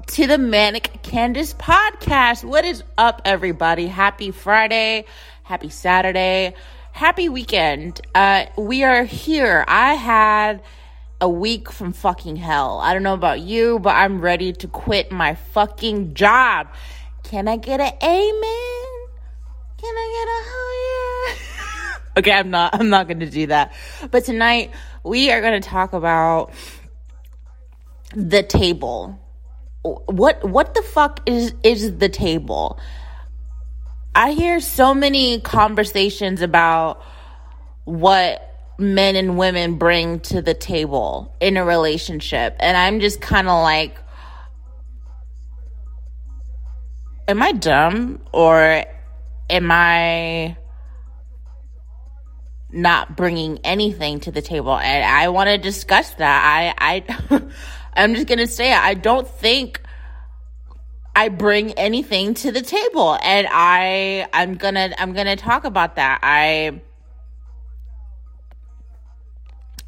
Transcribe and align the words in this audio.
to 0.08 0.26
the 0.26 0.36
Manic 0.36 1.00
Candice 1.02 1.54
podcast. 1.54 2.44
What 2.44 2.66
is 2.66 2.84
up, 2.98 3.22
everybody? 3.24 3.86
Happy 3.86 4.32
Friday, 4.32 5.06
happy 5.44 5.70
Saturday, 5.70 6.54
happy 6.92 7.30
weekend. 7.30 8.02
Uh, 8.14 8.44
we 8.58 8.84
are 8.84 9.04
here. 9.04 9.64
I 9.66 9.94
had 9.94 10.62
a 11.20 11.28
week 11.28 11.70
from 11.70 11.92
fucking 11.92 12.36
hell. 12.36 12.80
I 12.80 12.94
don't 12.94 13.02
know 13.02 13.14
about 13.14 13.40
you, 13.40 13.78
but 13.78 13.90
I'm 13.90 14.20
ready 14.20 14.52
to 14.54 14.68
quit 14.68 15.12
my 15.12 15.34
fucking 15.34 16.14
job. 16.14 16.68
Can 17.24 17.46
I 17.46 17.56
get 17.56 17.80
an 17.80 17.92
amen? 18.02 18.90
Can 19.76 19.94
I 19.96 20.06
get 20.16 20.28
a 20.28 20.40
oh 20.52 21.36
yeah? 21.36 21.98
okay, 22.18 22.32
I'm 22.32 22.50
not 22.50 22.74
I'm 22.74 22.88
not 22.88 23.06
going 23.06 23.20
to 23.20 23.30
do 23.30 23.46
that. 23.48 23.72
But 24.10 24.24
tonight 24.24 24.72
we 25.04 25.30
are 25.30 25.40
going 25.40 25.60
to 25.60 25.68
talk 25.68 25.92
about 25.92 26.52
the 28.14 28.42
table. 28.42 29.18
What 29.82 30.42
what 30.48 30.74
the 30.74 30.82
fuck 30.82 31.20
is 31.26 31.54
is 31.62 31.98
the 31.98 32.08
table? 32.08 32.78
I 34.14 34.32
hear 34.32 34.60
so 34.60 34.92
many 34.92 35.40
conversations 35.40 36.42
about 36.42 37.02
what 37.84 38.49
men 38.80 39.14
and 39.14 39.36
women 39.36 39.76
bring 39.76 40.20
to 40.20 40.40
the 40.40 40.54
table 40.54 41.34
in 41.40 41.56
a 41.56 41.64
relationship. 41.64 42.56
And 42.58 42.76
I'm 42.76 43.00
just 43.00 43.20
kind 43.20 43.46
of 43.46 43.62
like, 43.62 43.98
am 47.28 47.42
I 47.42 47.52
dumb 47.52 48.20
or 48.32 48.84
am 49.50 49.70
I 49.70 50.56
not 52.72 53.16
bringing 53.16 53.58
anything 53.64 54.20
to 54.20 54.32
the 54.32 54.42
table? 54.42 54.76
And 54.76 55.04
I 55.04 55.28
want 55.28 55.48
to 55.48 55.58
discuss 55.58 56.14
that. 56.14 56.74
I, 56.80 57.02
I, 57.30 57.42
I'm 57.94 58.14
just 58.14 58.26
going 58.26 58.38
to 58.38 58.46
say, 58.46 58.72
I 58.72 58.94
don't 58.94 59.28
think 59.28 59.82
I 61.14 61.28
bring 61.28 61.72
anything 61.72 62.34
to 62.34 62.50
the 62.50 62.62
table. 62.62 63.18
And 63.22 63.46
I, 63.50 64.26
I'm 64.32 64.54
gonna, 64.54 64.94
I'm 64.96 65.12
gonna 65.12 65.36
talk 65.36 65.64
about 65.64 65.96
that. 65.96 66.20
I, 66.22 66.80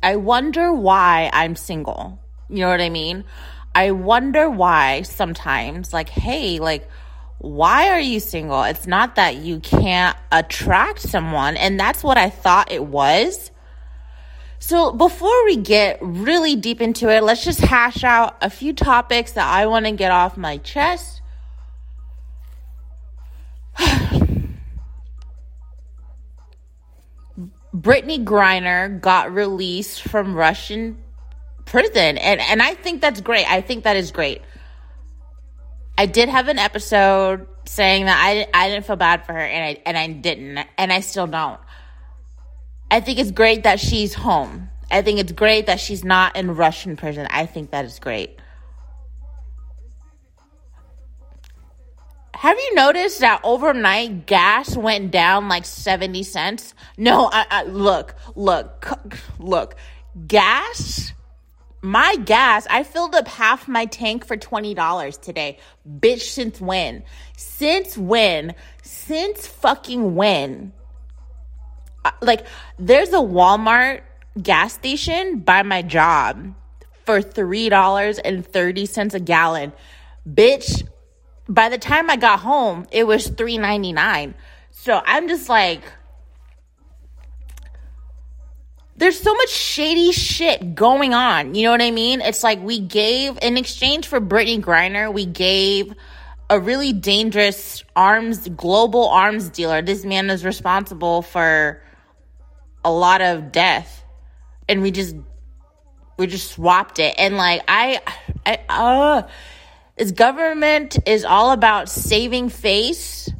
I 0.02 0.16
wonder 0.16 0.72
why 0.72 1.30
I'm 1.32 1.56
single. 1.56 2.18
You 2.48 2.60
know 2.60 2.68
what 2.68 2.80
I 2.80 2.90
mean? 2.90 3.24
I 3.74 3.92
wonder 3.92 4.50
why 4.50 5.02
sometimes, 5.02 5.92
like, 5.92 6.08
hey, 6.08 6.58
like, 6.58 6.88
why 7.38 7.88
are 7.88 8.00
you 8.00 8.20
single? 8.20 8.62
It's 8.64 8.86
not 8.86 9.16
that 9.16 9.36
you 9.36 9.60
can't 9.60 10.16
attract 10.30 11.00
someone. 11.00 11.56
And 11.56 11.78
that's 11.80 12.04
what 12.04 12.18
I 12.18 12.30
thought 12.30 12.70
it 12.70 12.84
was. 12.84 13.50
So 14.58 14.92
before 14.92 15.44
we 15.44 15.56
get 15.56 15.98
really 16.00 16.54
deep 16.54 16.80
into 16.80 17.08
it, 17.08 17.24
let's 17.24 17.44
just 17.44 17.60
hash 17.60 18.04
out 18.04 18.36
a 18.40 18.48
few 18.48 18.72
topics 18.72 19.32
that 19.32 19.52
I 19.52 19.66
want 19.66 19.86
to 19.86 19.92
get 19.92 20.12
off 20.12 20.36
my 20.36 20.58
chest. 20.58 21.20
Brittney 27.74 28.22
Griner 28.22 29.00
got 29.00 29.32
released 29.32 30.02
from 30.02 30.34
Russian 30.34 30.98
prison. 31.64 32.18
And, 32.18 32.40
and 32.40 32.62
I 32.62 32.74
think 32.74 33.00
that's 33.00 33.20
great. 33.20 33.50
I 33.50 33.60
think 33.60 33.84
that 33.84 33.96
is 33.96 34.12
great. 34.12 34.42
I 35.96 36.06
did 36.06 36.28
have 36.28 36.48
an 36.48 36.58
episode 36.58 37.46
saying 37.64 38.06
that 38.06 38.18
I, 38.20 38.46
I 38.52 38.68
didn't 38.68 38.86
feel 38.86 38.96
bad 38.96 39.24
for 39.24 39.32
her 39.32 39.38
and 39.38 39.64
I, 39.64 39.82
and 39.86 39.96
I 39.96 40.08
didn't. 40.08 40.66
And 40.76 40.92
I 40.92 41.00
still 41.00 41.26
don't. 41.26 41.60
I 42.90 43.00
think 43.00 43.18
it's 43.18 43.30
great 43.30 43.62
that 43.62 43.80
she's 43.80 44.12
home. 44.12 44.68
I 44.90 45.00
think 45.00 45.18
it's 45.18 45.32
great 45.32 45.66
that 45.66 45.80
she's 45.80 46.04
not 46.04 46.36
in 46.36 46.54
Russian 46.54 46.96
prison. 46.96 47.26
I 47.30 47.46
think 47.46 47.70
that 47.70 47.86
is 47.86 47.98
great. 47.98 48.38
Have 52.42 52.58
you 52.58 52.74
noticed 52.74 53.20
that 53.20 53.40
overnight 53.44 54.26
gas 54.26 54.76
went 54.76 55.12
down 55.12 55.48
like 55.48 55.64
70 55.64 56.24
cents? 56.24 56.74
No, 56.96 57.30
I, 57.32 57.46
I, 57.48 57.62
look, 57.62 58.16
look, 58.34 58.84
look. 59.38 59.76
Gas, 60.26 61.12
my 61.82 62.16
gas, 62.16 62.66
I 62.68 62.82
filled 62.82 63.14
up 63.14 63.28
half 63.28 63.68
my 63.68 63.84
tank 63.86 64.26
for 64.26 64.36
$20 64.36 65.20
today. 65.20 65.58
Bitch, 65.88 66.22
since 66.22 66.60
when? 66.60 67.04
Since 67.36 67.96
when? 67.96 68.56
Since 68.82 69.46
fucking 69.46 70.16
when? 70.16 70.72
Uh, 72.04 72.10
like, 72.22 72.44
there's 72.76 73.10
a 73.10 73.18
Walmart 73.18 74.00
gas 74.42 74.72
station 74.72 75.38
by 75.38 75.62
my 75.62 75.80
job 75.80 76.52
for 77.06 77.20
$3.30 77.20 79.14
a 79.14 79.20
gallon. 79.20 79.72
Bitch, 80.28 80.88
by 81.48 81.68
the 81.68 81.78
time 81.78 82.10
I 82.10 82.16
got 82.16 82.40
home, 82.40 82.86
it 82.90 83.04
was 83.04 83.28
three 83.28 83.58
ninety 83.58 83.92
nine. 83.92 84.34
So 84.70 85.00
I'm 85.04 85.28
just 85.28 85.48
like, 85.48 85.82
there's 88.96 89.18
so 89.18 89.34
much 89.34 89.50
shady 89.50 90.12
shit 90.12 90.74
going 90.74 91.14
on. 91.14 91.54
You 91.54 91.64
know 91.64 91.70
what 91.72 91.82
I 91.82 91.90
mean? 91.90 92.20
It's 92.20 92.42
like 92.42 92.62
we 92.62 92.80
gave 92.80 93.38
in 93.42 93.56
exchange 93.56 94.06
for 94.06 94.20
Brittney 94.20 94.60
Griner, 94.60 95.12
we 95.12 95.26
gave 95.26 95.94
a 96.50 96.60
really 96.60 96.92
dangerous 96.92 97.82
arms 97.96 98.46
global 98.48 99.08
arms 99.08 99.48
dealer. 99.48 99.80
This 99.80 100.04
man 100.04 100.28
is 100.28 100.44
responsible 100.44 101.22
for 101.22 101.82
a 102.84 102.92
lot 102.92 103.22
of 103.22 103.52
death, 103.52 104.04
and 104.68 104.82
we 104.82 104.90
just 104.90 105.16
we 106.18 106.26
just 106.26 106.50
swapped 106.50 106.98
it. 106.98 107.14
And 107.16 107.36
like 107.36 107.62
I, 107.66 108.00
I 108.44 108.58
uh 108.68 109.28
this 110.02 110.10
government 110.10 110.98
is 111.06 111.24
all 111.24 111.52
about 111.52 111.88
saving 111.88 112.48
face. 112.48 113.30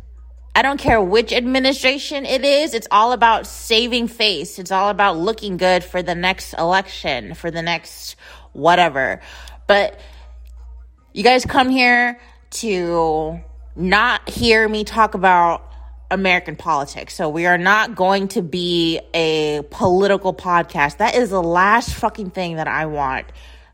I 0.54 0.62
don't 0.62 0.78
care 0.78 1.02
which 1.02 1.32
administration 1.32 2.24
it 2.24 2.44
is, 2.44 2.72
it's 2.72 2.86
all 2.88 3.10
about 3.10 3.48
saving 3.48 4.06
face. 4.06 4.60
It's 4.60 4.70
all 4.70 4.88
about 4.88 5.16
looking 5.18 5.56
good 5.56 5.82
for 5.82 6.04
the 6.04 6.14
next 6.14 6.52
election, 6.52 7.34
for 7.34 7.50
the 7.50 7.62
next 7.62 8.14
whatever. 8.52 9.20
But 9.66 9.98
you 11.12 11.24
guys 11.24 11.44
come 11.44 11.68
here 11.68 12.20
to 12.50 13.40
not 13.74 14.28
hear 14.28 14.68
me 14.68 14.84
talk 14.84 15.14
about 15.14 15.68
American 16.12 16.54
politics. 16.54 17.16
So 17.16 17.28
we 17.28 17.46
are 17.46 17.58
not 17.58 17.96
going 17.96 18.28
to 18.28 18.42
be 18.42 19.00
a 19.12 19.62
political 19.72 20.32
podcast. 20.32 20.98
That 20.98 21.16
is 21.16 21.30
the 21.30 21.42
last 21.42 21.92
fucking 21.92 22.30
thing 22.30 22.54
that 22.54 22.68
I 22.68 22.86
want 22.86 23.26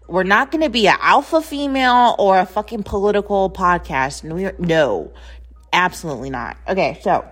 we're 0.09 0.25
not 0.25 0.51
going 0.51 0.63
to 0.63 0.71
be 0.71 0.89
an 0.89 0.97
alpha 1.01 1.43
female 1.43 2.17
or 2.19 2.39
a 2.39 2.47
fucking 2.47 2.83
political 2.83 3.51
podcast. 3.51 4.25
No, 4.25 4.53
no, 4.59 5.13
absolutely 5.73 6.31
not. 6.31 6.57
Okay, 6.67 6.99
so 7.03 7.31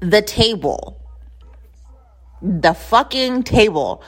the 0.00 0.20
table, 0.20 1.00
the 2.42 2.74
fucking 2.74 3.44
table. 3.44 4.02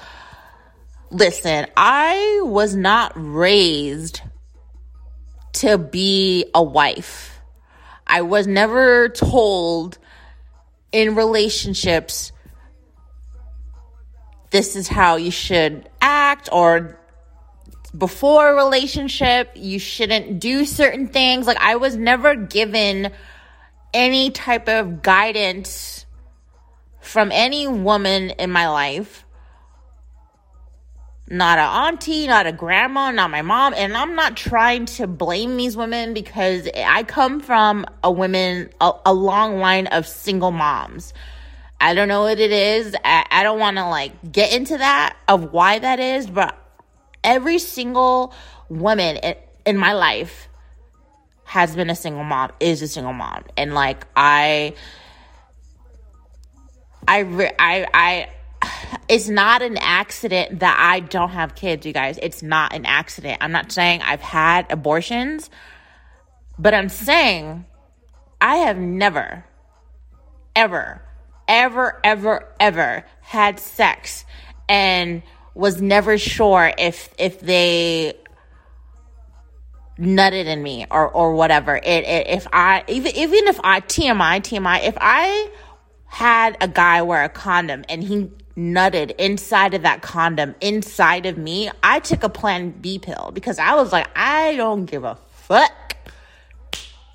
Listen, 1.11 1.69
I 1.77 2.41
was 2.43 2.75
not 2.75 3.13
raised 3.15 4.21
to 5.55 5.79
be 5.79 6.47
a 6.53 6.63
wife. 6.63 7.41
I 8.07 8.23
was 8.23 8.49
never 8.49 9.09
told 9.09 9.99
in 10.91 11.15
relationships 11.15 12.33
this 14.57 14.75
is 14.75 14.89
how 14.89 15.17
you 15.17 15.31
should 15.31 15.87
act 16.01 16.49
or 16.51 16.99
before 17.95 18.49
a 18.49 18.55
relationship 18.55 19.51
you 19.55 19.79
shouldn't 19.79 20.41
do 20.41 20.65
certain 20.65 21.09
things 21.09 21.47
like 21.47 21.59
i 21.59 21.77
was 21.77 21.95
never 21.95 22.35
given 22.35 23.13
any 23.93 24.31
type 24.31 24.67
of 24.67 25.03
guidance 25.03 26.07
from 27.03 27.31
any 27.33 27.69
woman 27.69 28.31
in 28.31 28.51
my 28.51 28.67
life 28.67 29.27
not 31.29 31.59
a 31.59 31.63
auntie, 31.63 32.29
not 32.29 32.47
a 32.47 32.53
grandma, 32.53 33.11
not 33.11 33.33
my 33.33 33.43
mom. 33.43 33.75
And 33.75 33.97
I'm 33.97 34.15
not 34.15 34.37
trying 34.37 34.87
to 34.87 35.09
blame 35.09 35.57
these 35.57 35.77
women 35.77 36.15
because 36.15 36.69
I 36.73 37.03
come 37.03 37.41
from 37.41 37.85
a 38.05 38.13
women, 38.13 38.71
a, 38.81 38.93
a 39.07 39.13
long 39.13 39.59
line 39.59 39.89
of 39.89 40.07
single 40.07 40.53
moms. 40.53 41.13
I 41.81 41.95
don't 41.95 42.09
know 42.09 42.23
what 42.23 42.39
it 42.39 42.53
is. 42.53 42.95
I, 43.05 43.27
I 43.31 43.43
don't 43.43 43.59
want 43.59 43.77
to 43.77 43.87
like 43.89 44.33
get 44.33 44.53
into 44.53 44.79
that 44.79 45.17
of 45.29 45.53
why 45.53 45.79
that 45.79 46.01
is, 46.01 46.29
but 46.29 46.57
every 47.23 47.59
single 47.59 48.33
woman 48.69 49.17
in, 49.17 49.35
in 49.65 49.77
my 49.77 49.93
life 49.93 50.49
has 51.45 51.77
been 51.77 51.91
a 51.91 51.97
single 51.97 52.25
mom, 52.25 52.53
is 52.61 52.83
a 52.83 52.89
single 52.89 53.13
mom. 53.13 53.45
And 53.57 53.75
like 53.75 54.07
I, 54.17 54.75
I, 57.07 57.53
I, 57.59 57.87
I, 57.95 58.29
it's 59.09 59.29
not 59.29 59.63
an 59.63 59.77
accident 59.77 60.61
that 60.61 60.77
I 60.79 61.01
don't 61.01 61.31
have 61.31 61.55
kids, 61.55 61.87
you 61.87 61.93
guys. 61.93 62.19
It's 62.23 62.43
not 62.43 62.75
an 62.75 62.87
accident. 62.87 63.39
I'm 63.41 63.53
not 63.53 63.71
saying 63.71 64.03
I've 64.03 64.21
had 64.21 64.67
abortions, 64.71 65.51
but 66.59 66.75
I'm 66.75 66.89
saying 66.89 67.65
I 68.41 68.57
have 68.57 68.79
never, 68.79 69.45
ever, 70.55 71.03
ever, 71.49 72.01
ever, 72.05 72.49
ever 72.61 73.05
had 73.21 73.61
sex 73.61 74.25
and 74.69 75.23
was 75.55 75.81
never 75.81 76.19
sure 76.19 76.73
if 76.79 77.09
if 77.19 77.41
they 77.41 78.15
nutted 79.99 80.45
in 80.45 80.63
me 80.63 80.87
or 80.91 81.09
or 81.09 81.35
whatever. 81.35 81.77
It, 81.77 82.05
it 82.05 82.27
if 82.29 82.47
I 82.53 82.85
even 82.89 83.17
even 83.17 83.47
if 83.49 83.59
I 83.65 83.81
TMI 83.81 84.41
TMI 84.41 84.87
if 84.87 84.97
I 85.01 85.51
had 86.07 86.57
a 86.61 86.69
guy 86.69 87.03
wear 87.03 87.25
a 87.25 87.29
condom 87.29 87.85
and 87.89 88.03
he 88.03 88.31
nutted 88.57 89.15
inside 89.17 89.75
of 89.75 89.83
that 89.83 90.03
condom 90.03 90.55
inside 90.61 91.27
of 91.27 91.37
me, 91.37 91.71
I 91.83 92.01
took 92.01 92.23
a 92.23 92.29
plan 92.29 92.71
B 92.71 92.99
pill 92.99 93.31
because 93.35 93.59
I 93.59 93.75
was 93.75 93.93
like, 93.93 94.09
I 94.17 94.57
don't 94.57 94.87
give 94.87 95.05
a 95.05 95.17
fuck. 95.33 95.97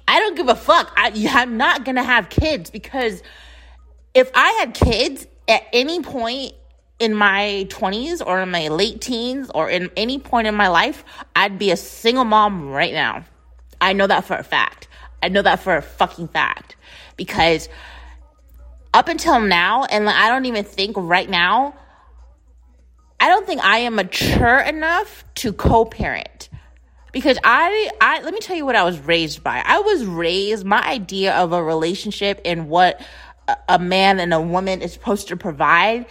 I 0.08 0.20
don't 0.20 0.36
give 0.36 0.50
a 0.50 0.56
fuck. 0.56 0.92
I, 0.98 1.12
I'm 1.30 1.58
not 1.58 1.86
gonna 1.86 2.04
have 2.04 2.30
kids 2.30 2.70
because 2.70 3.22
if 4.14 4.32
I 4.34 4.52
had 4.60 4.74
kids 4.74 5.28
at 5.48 5.64
any 5.74 6.02
point 6.02 6.54
in 7.00 7.16
my 7.16 7.66
20s 7.70 8.26
or 8.26 8.42
in 8.42 8.52
my 8.52 8.68
late 8.68 9.02
teens 9.02 9.50
or 9.54 9.70
in 9.70 9.90
any 9.98 10.20
point 10.20 10.48
in 10.48 10.56
my 10.56 10.68
life, 10.68 11.04
I'd 11.36 11.58
be 11.58 11.72
a 11.72 11.78
single 11.78 12.26
mom 12.26 12.70
right 12.70 12.94
now. 12.94 13.26
I 13.80 13.94
know 13.94 14.08
that 14.08 14.26
for 14.26 14.36
a 14.36 14.44
fact. 14.44 14.88
I 15.24 15.30
know 15.30 15.42
that 15.42 15.60
for 15.60 15.76
a 15.76 15.82
fucking 15.82 16.28
fact 16.30 16.76
because 17.16 17.70
up 18.94 19.08
until 19.08 19.40
now, 19.40 19.86
and 19.86 20.10
I 20.10 20.30
don't 20.30 20.46
even 20.46 20.64
think 20.64 20.96
right 20.98 21.30
now, 21.30 21.76
I 23.20 23.30
don't 23.30 23.46
think 23.46 23.64
I 23.64 23.80
am 23.80 23.96
mature 23.96 24.60
enough 24.60 25.24
to 25.36 25.54
co-parent. 25.54 26.50
Because 27.12 27.38
I 27.44 27.90
I 28.00 28.22
let 28.22 28.34
me 28.34 28.40
tell 28.40 28.56
you 28.56 28.66
what 28.66 28.76
I 28.76 28.84
was 28.84 28.98
raised 29.00 29.44
by. 29.44 29.62
I 29.66 29.80
was 29.80 30.06
raised 30.06 30.66
my 30.66 30.82
idea 30.82 31.34
of 31.34 31.52
a 31.52 31.62
relationship 31.62 32.40
and 32.46 32.70
what 32.70 33.02
a 33.68 33.80
man 33.80 34.20
and 34.20 34.34
a 34.34 34.42
woman 34.42 34.82
is 34.82 34.94
supposed 34.94 35.30
to 35.30 35.38
provide. 35.38 36.06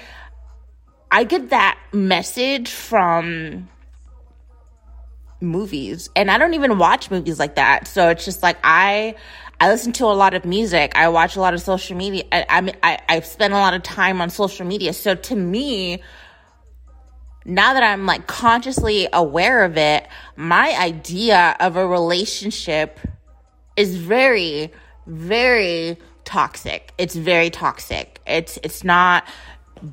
I 1.10 1.24
get 1.24 1.50
that 1.50 1.78
message 1.92 2.70
from 2.70 3.68
movies 5.40 6.10
and 6.14 6.30
I 6.30 6.38
don't 6.38 6.54
even 6.54 6.78
watch 6.78 7.10
movies 7.10 7.38
like 7.38 7.56
that. 7.56 7.88
So 7.88 8.08
it's 8.08 8.24
just 8.24 8.42
like 8.42 8.58
I 8.62 9.16
I 9.58 9.70
listen 9.70 9.92
to 9.94 10.06
a 10.06 10.16
lot 10.16 10.34
of 10.34 10.44
music. 10.44 10.92
I 10.96 11.08
watch 11.08 11.36
a 11.36 11.40
lot 11.40 11.52
of 11.52 11.60
social 11.60 11.96
media. 11.96 12.24
I, 12.32 12.46
I, 12.48 12.72
I, 12.82 12.98
I 13.08 13.20
spend 13.20 13.52
a 13.52 13.58
lot 13.58 13.74
of 13.74 13.82
time 13.82 14.22
on 14.22 14.30
social 14.30 14.66
media. 14.66 14.94
So 14.94 15.14
to 15.14 15.36
me, 15.36 16.02
now 17.44 17.74
that 17.74 17.82
I'm 17.82 18.06
like 18.06 18.26
consciously 18.26 19.06
aware 19.12 19.64
of 19.64 19.76
it, 19.76 20.08
my 20.34 20.74
idea 20.78 21.56
of 21.60 21.76
a 21.76 21.86
relationship 21.86 23.00
is 23.76 23.96
very, 23.96 24.72
very 25.06 25.98
toxic. 26.30 26.92
It's 26.96 27.16
very 27.16 27.50
toxic. 27.50 28.20
It's, 28.26 28.58
it's 28.62 28.84
not 28.84 29.24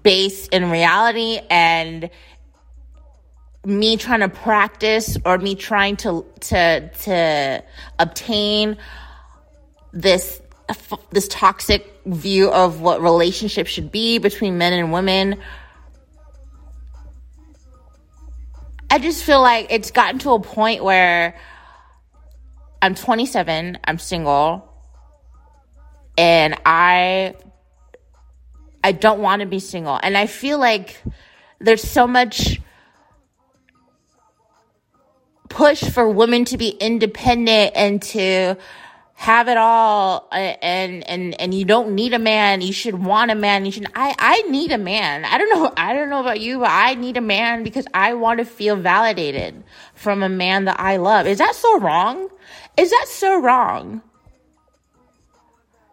based 0.04 0.54
in 0.54 0.69
reality 0.69 1.39
and 1.50 2.10
me 3.66 3.98
trying 3.98 4.19
to 4.19 4.30
practice 4.30 5.18
or 5.25 5.39
me 5.39 5.56
trying 5.56 5.98
to, 5.98 6.25
to, 6.42 6.89
to 6.89 7.63
obtain 8.00 8.78
this 9.94 10.42
this 11.12 11.30
toxic 11.30 12.01
view 12.06 12.51
of 12.51 12.81
what 12.81 13.01
relationships 13.01 13.69
should 13.69 13.90
be 13.90 14.18
between 14.18 14.57
men 14.57 14.74
and 14.74 14.92
women. 14.92 15.42
I 18.90 19.00
just 19.00 19.24
feel 19.24 19.42
like 19.42 19.68
it's 19.69 19.92
gotten 19.92 20.19
to 20.19 20.31
a 20.31 20.42
point 20.42 20.83
where 20.83 21.38
I'm 22.81 22.95
27, 22.95 23.80
I'm 23.86 23.98
single, 23.98 24.77
and 26.18 26.60
I 26.66 27.36
I 28.84 28.92
don't 28.92 29.19
want 29.19 29.42
to 29.42 29.46
be 29.46 29.60
single. 29.60 30.00
And 30.02 30.18
I 30.18 30.28
feel 30.28 30.60
like 30.60 31.02
there's 31.60 31.84
so 31.84 32.08
much 32.08 32.62
push 35.50 35.84
for 35.84 36.08
women 36.08 36.46
to 36.46 36.58
be 36.58 36.69
independent 36.69 37.74
and 37.75 38.02
to 38.02 38.58
have 39.14 39.48
it 39.48 39.58
all 39.58 40.28
and 40.31 41.04
and 41.10 41.42
and 41.42 41.54
you 41.54 41.66
don't 41.66 41.96
need 41.96 42.14
a 42.14 42.19
man. 42.19 42.62
You 42.62 42.72
should 42.72 43.04
want 43.04 43.31
a 43.31 43.36
man. 43.36 43.66
You 43.66 43.72
should 43.72 43.88
i 43.96 44.16
i 44.19 44.42
need 44.44 44.72
a 44.72 44.78
man. 44.78 45.25
I 45.25 45.38
don't 45.38 45.50
know 45.50 45.74
i 45.75 45.94
don't 45.94 46.10
know 46.10 46.19
about 46.19 46.40
you 46.40 46.60
but 46.60 46.69
i 46.69 46.94
need 46.94 47.18
a 47.18 47.22
man 47.22 47.64
because 47.64 47.88
i 47.94 48.14
want 48.14 48.40
to 48.40 48.46
feel 48.46 48.75
validated 48.75 49.64
from 49.96 50.22
a 50.22 50.30
man 50.30 50.66
that 50.66 50.80
i 50.80 50.98
love. 50.98 51.25
Is 51.25 51.40
that 51.40 51.56
so 51.56 51.80
wrong? 51.80 52.30
Is 52.78 52.92
that 52.92 53.08
so 53.08 53.42
wrong 53.42 54.04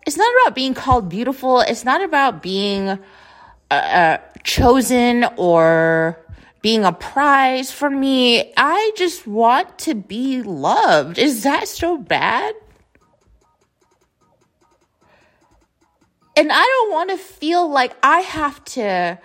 it's 0.06 0.16
not 0.16 0.32
about 0.42 0.54
being 0.54 0.74
called 0.74 1.08
beautiful. 1.08 1.60
It's 1.60 1.84
not 1.84 2.02
about 2.02 2.42
being 2.42 2.88
uh, 2.88 2.98
uh, 3.70 4.18
chosen 4.42 5.24
or 5.36 6.18
being 6.60 6.84
a 6.84 6.92
prize 6.92 7.70
for 7.70 7.88
me. 7.90 8.52
I 8.56 8.92
just 8.96 9.26
want 9.26 9.78
to 9.80 9.94
be 9.94 10.42
loved. 10.42 11.18
Is 11.18 11.42
that 11.42 11.68
so 11.68 11.96
bad? 11.96 12.54
And 16.36 16.50
I 16.50 16.62
don't 16.62 16.92
want 16.92 17.10
to 17.10 17.16
feel 17.16 17.68
like 17.68 17.94
I 18.02 18.20
have 18.20 18.64
to 18.64 19.18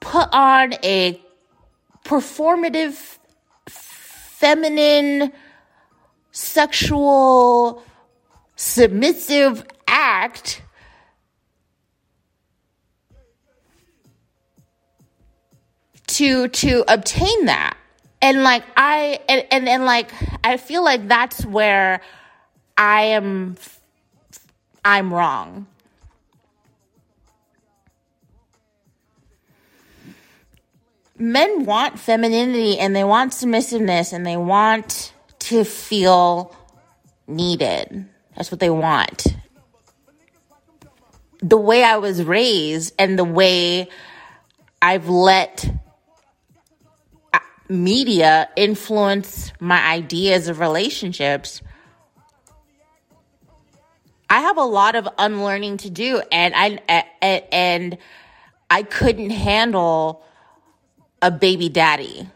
put 0.00 0.28
on 0.32 0.74
a 0.82 1.20
performative, 2.04 3.18
feminine, 3.66 5.32
sexual, 6.32 7.82
submissive 8.56 9.64
act 9.94 10.60
to 16.08 16.48
to 16.48 16.84
obtain 16.88 17.46
that 17.46 17.76
and 18.20 18.42
like 18.42 18.64
i 18.76 19.20
and, 19.28 19.46
and 19.50 19.68
and 19.68 19.84
like 19.84 20.10
i 20.42 20.56
feel 20.56 20.84
like 20.84 21.06
that's 21.06 21.46
where 21.46 22.00
i 22.76 23.02
am 23.02 23.56
i'm 24.84 25.14
wrong 25.14 25.66
men 31.16 31.64
want 31.64 31.98
femininity 31.98 32.78
and 32.78 32.94
they 32.94 33.04
want 33.04 33.32
submissiveness 33.32 34.12
and 34.12 34.26
they 34.26 34.36
want 34.36 35.12
to 35.38 35.64
feel 35.64 36.54
needed. 37.26 38.06
That's 38.36 38.50
what 38.50 38.60
they 38.60 38.70
want. 38.70 39.26
The 41.44 41.58
way 41.58 41.84
I 41.84 41.98
was 41.98 42.22
raised 42.22 42.94
and 42.98 43.18
the 43.18 43.24
way 43.24 43.90
I've 44.80 45.10
let 45.10 45.70
uh, 47.34 47.38
media 47.68 48.48
influence 48.56 49.52
my 49.60 49.78
ideas 49.86 50.48
of 50.48 50.58
relationships. 50.58 51.60
I 54.30 54.40
have 54.40 54.56
a 54.56 54.64
lot 54.64 54.96
of 54.96 55.06
unlearning 55.18 55.76
to 55.78 55.90
do 55.90 56.22
and 56.32 56.54
I 56.56 57.04
and 57.20 57.98
I 58.70 58.82
couldn't 58.82 59.30
handle 59.30 60.24
a 61.20 61.30
baby 61.30 61.68
daddy. 61.68 62.26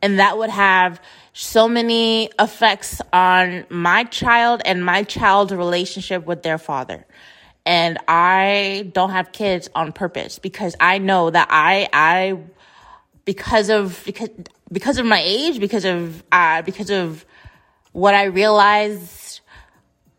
And 0.00 0.18
that 0.18 0.38
would 0.38 0.50
have 0.50 1.00
so 1.34 1.68
many 1.68 2.30
effects 2.38 3.02
on 3.12 3.66
my 3.68 4.04
child 4.04 4.62
and 4.64 4.84
my 4.84 5.02
child's 5.02 5.52
relationship 5.52 6.24
with 6.24 6.42
their 6.42 6.58
father. 6.58 7.04
And 7.66 7.98
I 8.08 8.90
don't 8.92 9.10
have 9.10 9.32
kids 9.32 9.70
on 9.74 9.92
purpose 9.92 10.38
because 10.38 10.76
I 10.80 10.98
know 10.98 11.30
that 11.30 11.48
I, 11.50 11.88
I, 11.92 12.38
because 13.24 13.70
of, 13.70 14.02
because, 14.04 14.28
because 14.70 14.98
of 14.98 15.06
my 15.06 15.22
age, 15.24 15.60
because 15.60 15.84
of, 15.84 16.22
uh, 16.30 16.62
because 16.62 16.90
of 16.90 17.24
what 17.92 18.14
I 18.14 18.24
realized 18.24 19.40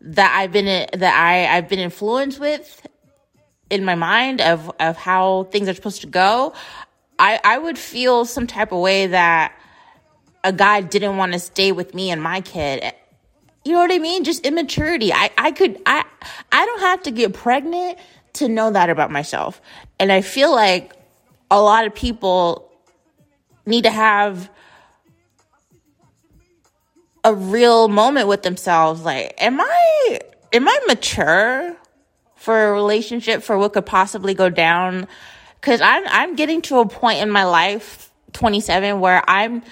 that 0.00 0.34
I've 0.36 0.50
been, 0.50 0.64
that 0.66 1.14
I, 1.14 1.56
I've 1.56 1.68
been 1.68 1.78
influenced 1.78 2.40
with 2.40 2.86
in 3.70 3.84
my 3.84 3.94
mind 3.94 4.40
of, 4.40 4.70
of 4.80 4.96
how 4.96 5.44
things 5.44 5.68
are 5.68 5.74
supposed 5.74 6.00
to 6.00 6.06
go. 6.08 6.52
I, 7.18 7.40
I 7.44 7.58
would 7.58 7.78
feel 7.78 8.24
some 8.24 8.46
type 8.46 8.72
of 8.72 8.80
way 8.80 9.06
that 9.08 9.52
a 10.44 10.52
guy 10.52 10.80
didn't 10.80 11.16
want 11.16 11.32
to 11.32 11.38
stay 11.38 11.72
with 11.72 11.94
me 11.94 12.10
and 12.10 12.22
my 12.22 12.40
kid. 12.40 12.92
You 13.66 13.72
know 13.72 13.80
what 13.80 13.92
I 13.92 13.98
mean? 13.98 14.22
Just 14.22 14.46
immaturity. 14.46 15.12
I, 15.12 15.28
I 15.36 15.50
could, 15.50 15.82
I, 15.84 16.04
I 16.52 16.66
don't 16.66 16.80
have 16.80 17.02
to 17.02 17.10
get 17.10 17.34
pregnant 17.34 17.98
to 18.34 18.48
know 18.48 18.70
that 18.70 18.90
about 18.90 19.10
myself. 19.10 19.60
And 19.98 20.12
I 20.12 20.20
feel 20.20 20.52
like 20.52 20.92
a 21.50 21.60
lot 21.60 21.84
of 21.84 21.92
people 21.92 22.70
need 23.66 23.82
to 23.82 23.90
have 23.90 24.48
a 27.24 27.34
real 27.34 27.88
moment 27.88 28.28
with 28.28 28.42
themselves. 28.42 29.02
Like, 29.02 29.34
am 29.38 29.60
I, 29.60 30.20
am 30.52 30.68
I 30.68 30.80
mature 30.86 31.76
for 32.36 32.68
a 32.68 32.72
relationship 32.72 33.42
for 33.42 33.58
what 33.58 33.72
could 33.72 33.86
possibly 33.86 34.34
go 34.34 34.48
down? 34.48 35.08
Cause 35.60 35.80
I'm, 35.80 36.04
I'm 36.06 36.36
getting 36.36 36.62
to 36.62 36.78
a 36.78 36.86
point 36.86 37.18
in 37.18 37.30
my 37.30 37.42
life, 37.42 38.12
27, 38.32 39.00
where 39.00 39.28
I'm, 39.28 39.64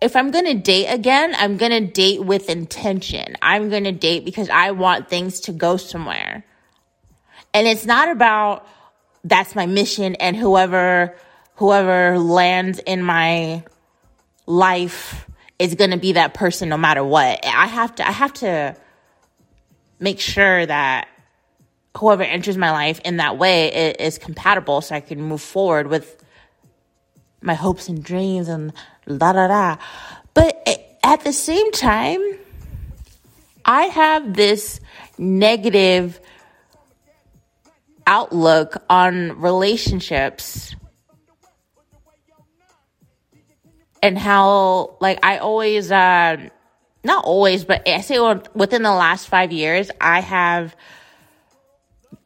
if 0.00 0.16
I'm 0.16 0.30
gonna 0.30 0.54
date 0.54 0.86
again, 0.86 1.34
I'm 1.36 1.56
gonna 1.56 1.80
date 1.80 2.24
with 2.24 2.48
intention. 2.48 3.36
I'm 3.42 3.70
gonna 3.70 3.92
date 3.92 4.24
because 4.24 4.48
I 4.48 4.70
want 4.70 5.08
things 5.08 5.40
to 5.40 5.52
go 5.52 5.76
somewhere. 5.76 6.44
And 7.52 7.66
it's 7.66 7.84
not 7.84 8.10
about 8.10 8.66
that's 9.24 9.54
my 9.54 9.66
mission 9.66 10.14
and 10.14 10.36
whoever 10.36 11.14
whoever 11.56 12.18
lands 12.18 12.78
in 12.78 13.02
my 13.02 13.62
life 14.46 15.28
is 15.58 15.74
going 15.74 15.90
to 15.90 15.98
be 15.98 16.12
that 16.12 16.32
person 16.32 16.70
no 16.70 16.78
matter 16.78 17.04
what. 17.04 17.44
I 17.44 17.66
have 17.66 17.94
to 17.96 18.08
I 18.08 18.12
have 18.12 18.32
to 18.34 18.76
make 19.98 20.20
sure 20.20 20.64
that 20.64 21.08
whoever 21.98 22.22
enters 22.22 22.56
my 22.56 22.70
life 22.70 23.00
in 23.04 23.18
that 23.18 23.36
way 23.36 23.92
is, 23.98 24.16
compatible 24.16 24.80
so 24.80 24.94
I 24.94 25.00
can 25.00 25.20
move 25.20 25.42
forward 25.42 25.88
with 25.88 26.24
my 27.42 27.54
hopes 27.54 27.88
and 27.88 28.02
dreams 28.02 28.48
and 28.48 28.72
da 29.06 29.32
da 29.32 29.48
da. 29.48 29.76
But 30.34 30.66
at 31.02 31.22
the 31.24 31.32
same 31.32 31.70
time, 31.72 32.20
I 33.64 33.84
have 33.84 34.34
this 34.34 34.80
negative 35.18 36.20
outlook 38.06 38.82
on 38.88 39.40
relationships 39.40 40.74
and 44.02 44.18
how 44.18 44.96
like 45.00 45.18
I 45.22 45.38
always 45.38 45.92
uh 45.92 46.48
not 47.04 47.24
always 47.24 47.64
but 47.64 47.86
I 47.88 48.00
say 48.00 48.18
within 48.54 48.82
the 48.82 48.92
last 48.92 49.28
5 49.28 49.52
years 49.52 49.90
I 50.00 50.20
have 50.20 50.74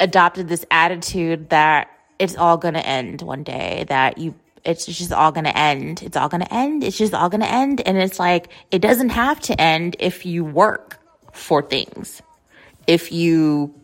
adopted 0.00 0.49
this 0.49 0.64
attitude 0.71 1.50
that 1.50 1.90
it's 2.18 2.37
all 2.37 2.56
going 2.56 2.75
to 2.75 2.87
end 2.87 3.23
one 3.23 3.42
day 3.42 3.85
that 3.88 4.18
you 4.18 4.35
it's 4.64 4.87
just 4.87 5.12
all 5.12 5.33
going 5.33 5.44
to 5.44 5.56
end 5.56 6.02
it's 6.02 6.16
all 6.16 6.28
going 6.28 6.42
to 6.42 6.54
end 6.54 6.83
it's 6.83 6.99
just 6.99 7.14
all 7.14 7.28
going 7.28 7.40
to 7.40 7.50
end 7.50 7.80
and 7.87 7.99
it's 7.99 8.18
like 8.18 8.49
it 8.71 8.80
doesn't 8.80 9.11
have 9.11 9.40
to 9.40 9.59
end 9.61 9.97
if 9.99 10.25
you 10.25 10.44
work 10.44 10.99
for 11.33 11.62
things 11.62 12.23
if 12.87 13.12
you 13.12 13.75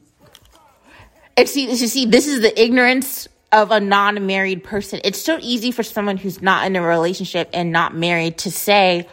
and 1.41 1.49
see, 1.49 1.71
you 1.71 1.75
see, 1.75 2.05
this 2.05 2.27
is 2.27 2.43
the 2.43 2.63
ignorance 2.63 3.27
of 3.51 3.71
a 3.71 3.81
non-married 3.81 4.63
person. 4.63 5.01
It's 5.05 5.21
so 5.21 5.39
easy 5.41 5.71
for 5.71 5.83
someone 5.83 6.19
who's 6.19 6.43
not 6.43 6.67
in 6.67 6.77
a 6.77 6.83
relationship 6.83 7.49
and 7.55 7.73
not 7.73 7.95
married 7.95 8.37
to 8.39 8.51
say, 8.51 9.09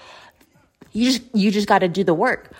you 0.91 1.11
just, 1.11 1.23
you 1.33 1.51
just 1.51 1.69
got 1.69 1.79
to 1.79 1.87
do 1.87 2.03
the 2.03 2.13
work. 2.13 2.51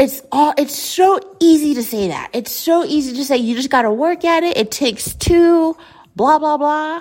It's 0.00 0.20
all, 0.32 0.52
it's 0.58 0.74
so 0.74 1.20
easy 1.38 1.74
to 1.74 1.82
say 1.84 2.08
that. 2.08 2.30
It's 2.32 2.50
so 2.50 2.84
easy 2.84 3.14
to 3.16 3.24
say, 3.24 3.36
you 3.36 3.54
just 3.54 3.70
got 3.70 3.82
to 3.82 3.92
work 3.92 4.24
at 4.24 4.42
it. 4.42 4.56
It 4.56 4.72
takes 4.72 5.14
two, 5.14 5.76
blah, 6.16 6.38
blah, 6.38 6.56
blah. 6.56 7.00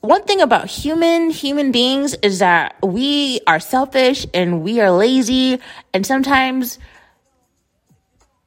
One 0.00 0.22
thing 0.22 0.40
about 0.40 0.68
human, 0.68 1.30
human 1.30 1.72
beings 1.72 2.14
is 2.22 2.38
that 2.38 2.76
we 2.82 3.40
are 3.46 3.58
selfish 3.58 4.26
and 4.32 4.62
we 4.62 4.80
are 4.80 4.90
lazy 4.92 5.58
and 5.92 6.06
sometimes 6.06 6.78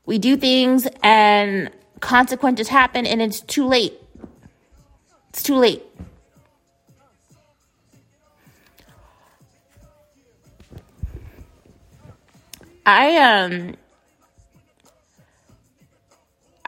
we 0.06 0.18
do 0.18 0.38
things 0.38 0.88
and 1.04 1.70
consequences 2.00 2.68
happen 2.70 3.06
and 3.06 3.22
it's 3.22 3.42
too 3.42 3.68
late. 3.68 3.94
It's 5.30 5.44
too 5.44 5.56
late. 5.56 5.84
I 12.86 13.18
um 13.18 13.76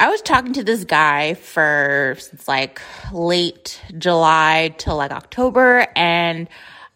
I 0.04 0.10
was 0.10 0.22
talking 0.22 0.52
to 0.56 0.66
this 0.66 0.84
guy 0.84 1.34
for 1.36 2.18
since 2.20 2.46
like 2.46 2.82
late 3.14 3.82
July 3.98 4.76
to 4.80 4.94
like 4.94 5.12
October 5.12 5.88
and 5.96 6.50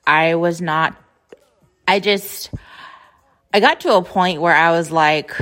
I 0.05 0.35
was 0.35 0.59
not 0.59 0.93
I 1.87 2.01
just 2.01 2.51
I 3.53 3.61
got 3.61 3.79
to 3.79 3.95
a 3.95 4.01
point 4.01 4.41
where 4.41 4.53
I 4.53 4.71
was 4.71 4.91
like 4.91 5.33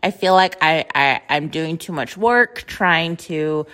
I 0.00 0.12
feel 0.12 0.34
like 0.34 0.58
I, 0.62 0.84
I 0.94 1.20
I'm 1.28 1.48
doing 1.48 1.78
too 1.78 1.92
much 1.92 2.16
work 2.16 2.62
trying 2.68 3.16
to 3.16 3.66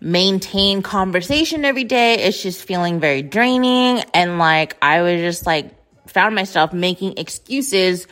maintain 0.00 0.82
conversation 0.82 1.64
every 1.64 1.84
day. 1.84 2.14
It's 2.14 2.42
just 2.42 2.64
feeling 2.64 2.98
very 2.98 3.22
draining. 3.22 4.02
And 4.12 4.40
like, 4.40 4.76
I 4.82 5.02
was 5.02 5.20
just 5.20 5.46
like, 5.46 5.70
found 6.08 6.34
myself 6.34 6.72
making 6.72 7.18
excuses 7.18 8.08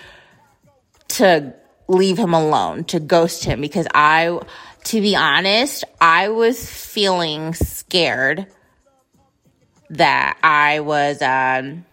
to 1.08 1.54
leave 1.88 2.18
him 2.18 2.34
alone, 2.34 2.84
to 2.84 3.00
ghost 3.00 3.44
him 3.44 3.60
because 3.60 3.86
I, 3.94 4.40
to 4.84 5.00
be 5.00 5.16
honest, 5.16 5.84
I 6.00 6.28
was 6.28 6.64
feeling 6.70 7.54
scared 7.54 8.46
that 9.90 10.38
I 10.42 10.80
was, 10.80 11.20
um, 11.20 11.84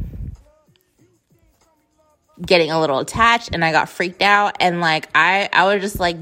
getting 2.45 2.71
a 2.71 2.79
little 2.79 2.99
attached 2.99 3.49
and 3.53 3.63
I 3.65 3.71
got 3.71 3.89
freaked 3.89 4.21
out 4.21 4.57
and 4.59 4.79
like 4.79 5.09
I 5.13 5.49
I 5.51 5.65
was 5.65 5.81
just 5.81 5.99
like 5.99 6.17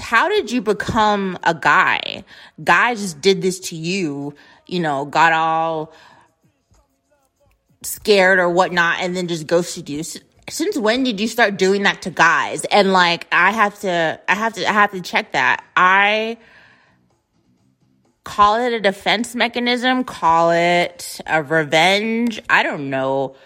how 0.00 0.28
did 0.28 0.50
you 0.50 0.60
become 0.60 1.38
a 1.42 1.54
guy? 1.54 2.24
Guys 2.62 3.00
just 3.00 3.20
did 3.20 3.42
this 3.42 3.58
to 3.60 3.76
you, 3.76 4.34
you 4.66 4.80
know, 4.80 5.04
got 5.04 5.32
all 5.32 5.92
scared 7.82 8.38
or 8.38 8.48
whatnot 8.48 9.00
and 9.00 9.16
then 9.16 9.26
just 9.26 9.46
ghosted 9.46 9.88
you. 9.88 10.04
Since 10.48 10.76
when 10.76 11.04
did 11.04 11.20
you 11.20 11.28
start 11.28 11.56
doing 11.56 11.84
that 11.84 12.02
to 12.02 12.10
guys? 12.10 12.64
And 12.66 12.92
like 12.92 13.26
I 13.32 13.52
have 13.52 13.78
to 13.80 14.20
I 14.28 14.34
have 14.34 14.52
to 14.54 14.68
I 14.68 14.72
have 14.72 14.90
to 14.92 15.00
check 15.00 15.32
that. 15.32 15.64
I 15.76 16.36
call 18.24 18.56
it 18.56 18.72
a 18.72 18.80
defense 18.80 19.34
mechanism, 19.34 20.04
call 20.04 20.50
it 20.50 21.20
a 21.26 21.42
revenge. 21.42 22.40
I 22.50 22.62
don't 22.62 22.90
know 22.90 23.36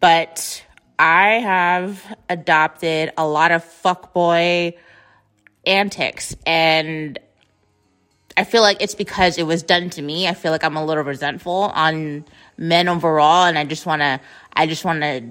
but 0.00 0.64
I 0.98 1.40
have 1.40 2.16
adopted 2.28 3.12
a 3.16 3.26
lot 3.26 3.52
of 3.52 3.64
fuckboy 3.64 4.74
antics 5.66 6.36
and 6.46 7.18
I 8.36 8.44
feel 8.44 8.62
like 8.62 8.78
it's 8.80 8.94
because 8.94 9.38
it 9.38 9.44
was 9.44 9.62
done 9.62 9.90
to 9.90 10.02
me. 10.02 10.26
I 10.26 10.34
feel 10.34 10.50
like 10.50 10.64
I'm 10.64 10.76
a 10.76 10.84
little 10.84 11.04
resentful 11.04 11.72
on 11.74 12.24
men 12.56 12.88
overall 12.88 13.44
and 13.44 13.58
I 13.58 13.64
just 13.64 13.86
want 13.86 14.02
to 14.02 14.20
I 14.52 14.66
just 14.66 14.84
want 14.84 15.02
to 15.02 15.24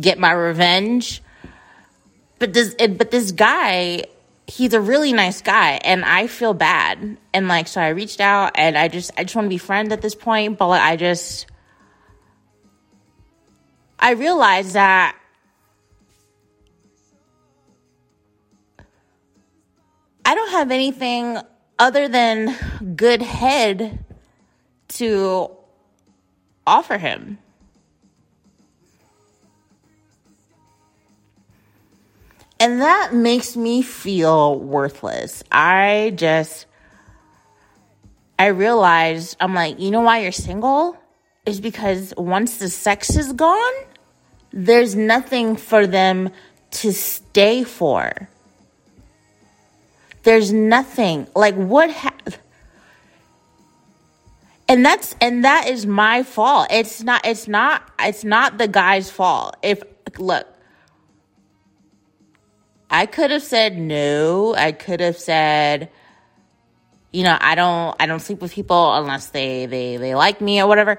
get 0.00 0.18
my 0.18 0.32
revenge. 0.32 1.22
But 2.38 2.52
this 2.52 2.74
eh, 2.78 2.88
but 2.88 3.10
this 3.10 3.32
guy, 3.32 4.04
he's 4.46 4.74
a 4.74 4.80
really 4.80 5.12
nice 5.12 5.42
guy 5.42 5.80
and 5.84 6.04
I 6.04 6.26
feel 6.26 6.54
bad. 6.54 7.16
And 7.32 7.48
like 7.48 7.68
so 7.68 7.80
I 7.80 7.88
reached 7.88 8.20
out 8.20 8.52
and 8.56 8.76
I 8.76 8.88
just 8.88 9.10
I 9.16 9.24
just 9.24 9.34
want 9.34 9.46
to 9.46 9.50
be 9.50 9.58
friends 9.58 9.92
at 9.92 10.02
this 10.02 10.14
point, 10.14 10.58
but 10.58 10.68
like 10.68 10.82
I 10.82 10.96
just 10.96 11.46
I 13.98 14.10
realized 14.10 14.74
that 14.74 15.16
I 20.24 20.34
don't 20.34 20.50
have 20.50 20.70
anything 20.70 21.38
other 21.78 22.08
than 22.08 22.54
good 22.96 23.22
head 23.22 24.04
to 24.88 25.50
offer 26.66 26.98
him. 26.98 27.38
And 32.58 32.80
that 32.80 33.12
makes 33.12 33.56
me 33.56 33.82
feel 33.82 34.58
worthless. 34.58 35.42
I 35.52 36.12
just, 36.16 36.66
I 38.38 38.46
realized, 38.46 39.36
I'm 39.40 39.54
like, 39.54 39.78
you 39.78 39.90
know 39.90 40.00
why 40.00 40.20
you're 40.20 40.32
single? 40.32 40.96
is 41.46 41.60
because 41.60 42.12
once 42.16 42.58
the 42.58 42.68
sex 42.68 43.16
is 43.16 43.32
gone, 43.32 43.72
there's 44.52 44.96
nothing 44.96 45.56
for 45.56 45.86
them 45.86 46.30
to 46.72 46.92
stay 46.92 47.62
for. 47.62 48.28
There's 50.24 50.52
nothing. 50.52 51.28
Like 51.36 51.54
what 51.54 51.90
ha- 51.92 52.12
and 54.68 54.84
that's 54.84 55.14
and 55.20 55.44
that 55.44 55.68
is 55.68 55.86
my 55.86 56.24
fault. 56.24 56.66
It's 56.70 57.02
not 57.02 57.24
it's 57.24 57.46
not 57.46 57.88
it's 58.00 58.24
not 58.24 58.58
the 58.58 58.66
guy's 58.66 59.08
fault. 59.08 59.56
If 59.62 59.82
look, 60.18 60.48
I 62.90 63.06
could 63.06 63.30
have 63.30 63.42
said 63.42 63.76
no. 63.78 64.54
I 64.54 64.72
could 64.72 65.00
have 65.00 65.18
said 65.18 65.90
you 67.12 67.22
know, 67.22 67.36
I 67.40 67.54
don't 67.54 67.96
I 67.98 68.06
don't 68.06 68.20
sleep 68.20 68.42
with 68.42 68.52
people 68.52 68.94
unless 68.94 69.30
they 69.30 69.66
they 69.66 69.96
they 69.96 70.14
like 70.14 70.40
me 70.40 70.60
or 70.60 70.66
whatever 70.66 70.98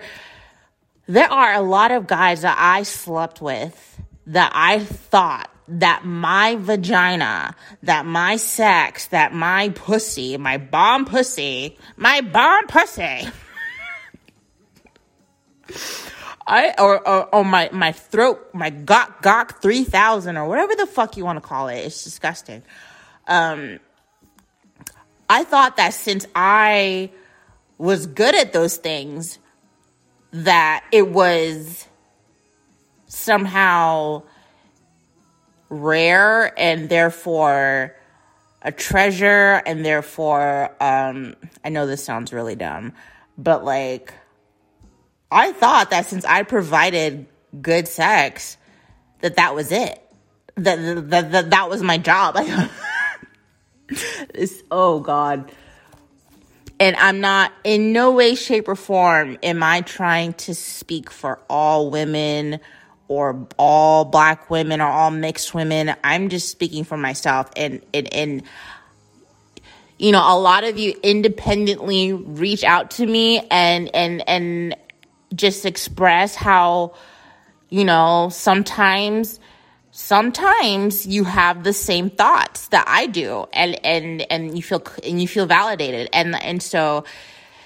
there 1.07 1.31
are 1.31 1.53
a 1.53 1.61
lot 1.61 1.91
of 1.91 2.05
guys 2.05 2.41
that 2.41 2.57
I 2.59 2.83
slept 2.83 3.41
with 3.41 4.01
that 4.27 4.51
I 4.53 4.79
thought 4.79 5.49
that 5.69 6.05
my 6.05 6.55
vagina, 6.55 7.55
that 7.83 8.05
my 8.05 8.35
sex, 8.35 9.07
that 9.07 9.33
my 9.33 9.69
pussy, 9.69 10.37
my 10.37 10.57
bomb 10.57 11.05
pussy, 11.05 11.77
my 11.95 12.21
bomb 12.21 12.67
pussy. 12.67 13.27
I 16.47 16.73
or, 16.79 17.05
or 17.07 17.35
or 17.35 17.45
my 17.45 17.69
my 17.73 17.91
throat, 17.91 18.49
my 18.53 18.71
gok 18.71 19.21
gok 19.21 19.61
three 19.61 19.83
thousand 19.83 20.37
or 20.37 20.47
whatever 20.47 20.75
the 20.75 20.85
fuck 20.87 21.17
you 21.17 21.25
want 21.25 21.37
to 21.37 21.41
call 21.47 21.67
it. 21.67 21.79
It's 21.79 22.03
disgusting. 22.03 22.63
um, 23.27 23.79
I 25.29 25.43
thought 25.43 25.75
that 25.75 25.93
since 25.93 26.25
I 26.33 27.11
was 27.77 28.07
good 28.07 28.33
at 28.33 28.53
those 28.53 28.77
things, 28.77 29.39
that 30.31 30.85
it 30.91 31.09
was 31.09 31.85
somehow 33.07 34.23
rare 35.69 36.57
and 36.57 36.87
therefore 36.87 37.93
a 38.61 38.71
treasure 38.71 39.61
and 39.65 39.83
therefore 39.85 40.71
um 40.81 41.35
I 41.63 41.69
know 41.69 41.85
this 41.85 42.05
sounds 42.05 42.31
really 42.31 42.55
dumb, 42.55 42.93
but 43.37 43.65
like 43.65 44.13
I 45.31 45.51
thought 45.51 45.89
that 45.89 46.05
since 46.05 46.25
I 46.25 46.43
provided 46.43 47.27
good 47.61 47.87
sex 47.87 48.57
that 49.21 49.35
that 49.35 49.55
was 49.55 49.71
it. 49.71 50.01
That 50.55 51.09
that 51.09 51.31
that, 51.31 51.49
that 51.49 51.69
was 51.69 51.81
my 51.81 51.97
job. 51.97 52.37
It's, 54.33 54.63
oh 54.69 54.99
god. 54.99 55.51
And 56.79 56.95
I'm 56.97 57.21
not 57.21 57.53
in 57.63 57.93
no 57.93 58.11
way 58.11 58.35
shape 58.35 58.67
or 58.67 58.75
form 58.75 59.37
am 59.41 59.63
I 59.63 59.81
trying 59.81 60.33
to 60.33 60.53
speak 60.53 61.09
for 61.09 61.39
all 61.49 61.89
women 61.89 62.59
or 63.07 63.47
all 63.57 64.05
black 64.05 64.49
women 64.49 64.81
or 64.81 64.87
all 64.87 65.09
mixed 65.09 65.53
women. 65.53 65.95
I'm 66.03 66.29
just 66.29 66.49
speaking 66.49 66.83
for 66.83 66.97
myself 66.97 67.49
and 67.55 67.81
and 67.93 68.13
and 68.13 68.43
you 69.97 70.11
know, 70.11 70.21
a 70.21 70.37
lot 70.37 70.63
of 70.63 70.77
you 70.77 70.93
independently 71.01 72.13
reach 72.13 72.63
out 72.63 72.91
to 72.91 73.05
me 73.05 73.39
and 73.49 73.89
and 73.95 74.27
and 74.27 74.75
just 75.33 75.65
express 75.65 76.35
how 76.35 76.93
you 77.69 77.83
know, 77.83 78.29
sometimes 78.31 79.39
sometimes 79.91 81.07
you 81.07 81.23
have 81.23 81.63
the 81.63 81.73
same 81.73 82.09
thoughts 82.09 82.67
that 82.67 82.85
I 82.87 83.07
do 83.07 83.45
and 83.51 83.83
and 83.85 84.25
and 84.31 84.55
you 84.55 84.61
feel 84.61 84.83
and 85.03 85.21
you 85.21 85.27
feel 85.27 85.45
validated. 85.45 86.09
And 86.13 86.41
and 86.41 86.61
so 86.61 87.03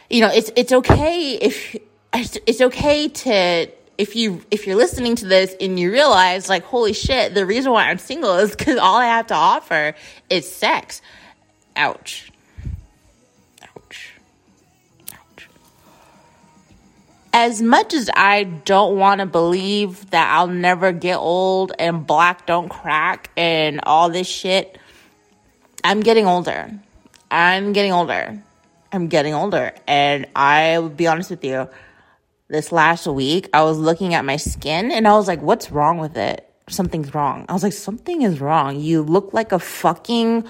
you 0.09 0.21
know, 0.21 0.29
it's 0.29 0.51
it's 0.55 0.71
okay 0.71 1.33
if 1.35 1.75
it's 2.13 2.61
okay 2.61 3.07
to 3.07 3.69
if 3.97 4.15
you 4.15 4.41
if 4.49 4.65
you're 4.65 4.75
listening 4.75 5.15
to 5.17 5.25
this 5.25 5.55
and 5.61 5.79
you 5.79 5.91
realize 5.91 6.49
like 6.49 6.63
holy 6.63 6.93
shit 6.93 7.35
the 7.35 7.45
reason 7.45 7.71
why 7.71 7.87
i'm 7.89 7.99
single 7.99 8.35
is 8.37 8.55
because 8.55 8.77
all 8.77 8.97
i 8.97 9.05
have 9.05 9.27
to 9.27 9.35
offer 9.35 9.93
is 10.29 10.49
sex. 10.49 11.01
Ouch 11.75 12.30
as 17.33 17.61
much 17.61 17.93
as 17.93 18.09
i 18.15 18.43
don't 18.43 18.97
want 18.97 19.19
to 19.19 19.25
believe 19.25 20.09
that 20.11 20.33
i'll 20.33 20.47
never 20.47 20.91
get 20.91 21.17
old 21.17 21.71
and 21.79 22.05
black 22.05 22.45
don't 22.45 22.69
crack 22.69 23.29
and 23.37 23.79
all 23.83 24.09
this 24.09 24.27
shit 24.27 24.77
i'm 25.83 26.01
getting 26.01 26.25
older 26.25 26.71
i'm 27.29 27.73
getting 27.73 27.91
older 27.91 28.41
i'm 28.91 29.07
getting 29.07 29.33
older 29.33 29.73
and 29.87 30.27
i 30.35 30.77
will 30.79 30.89
be 30.89 31.07
honest 31.07 31.29
with 31.29 31.43
you 31.43 31.67
this 32.51 32.71
last 32.71 33.07
week, 33.07 33.49
I 33.53 33.63
was 33.63 33.79
looking 33.79 34.13
at 34.13 34.25
my 34.25 34.35
skin 34.35 34.91
and 34.91 35.07
I 35.07 35.13
was 35.13 35.27
like, 35.27 35.41
what's 35.41 35.71
wrong 35.71 35.97
with 35.97 36.17
it? 36.17 36.47
Something's 36.69 37.15
wrong. 37.15 37.45
I 37.47 37.53
was 37.53 37.63
like, 37.63 37.73
something 37.73 38.21
is 38.21 38.41
wrong. 38.41 38.79
You 38.79 39.01
look 39.01 39.33
like 39.33 39.53
a 39.53 39.59
fucking 39.59 40.43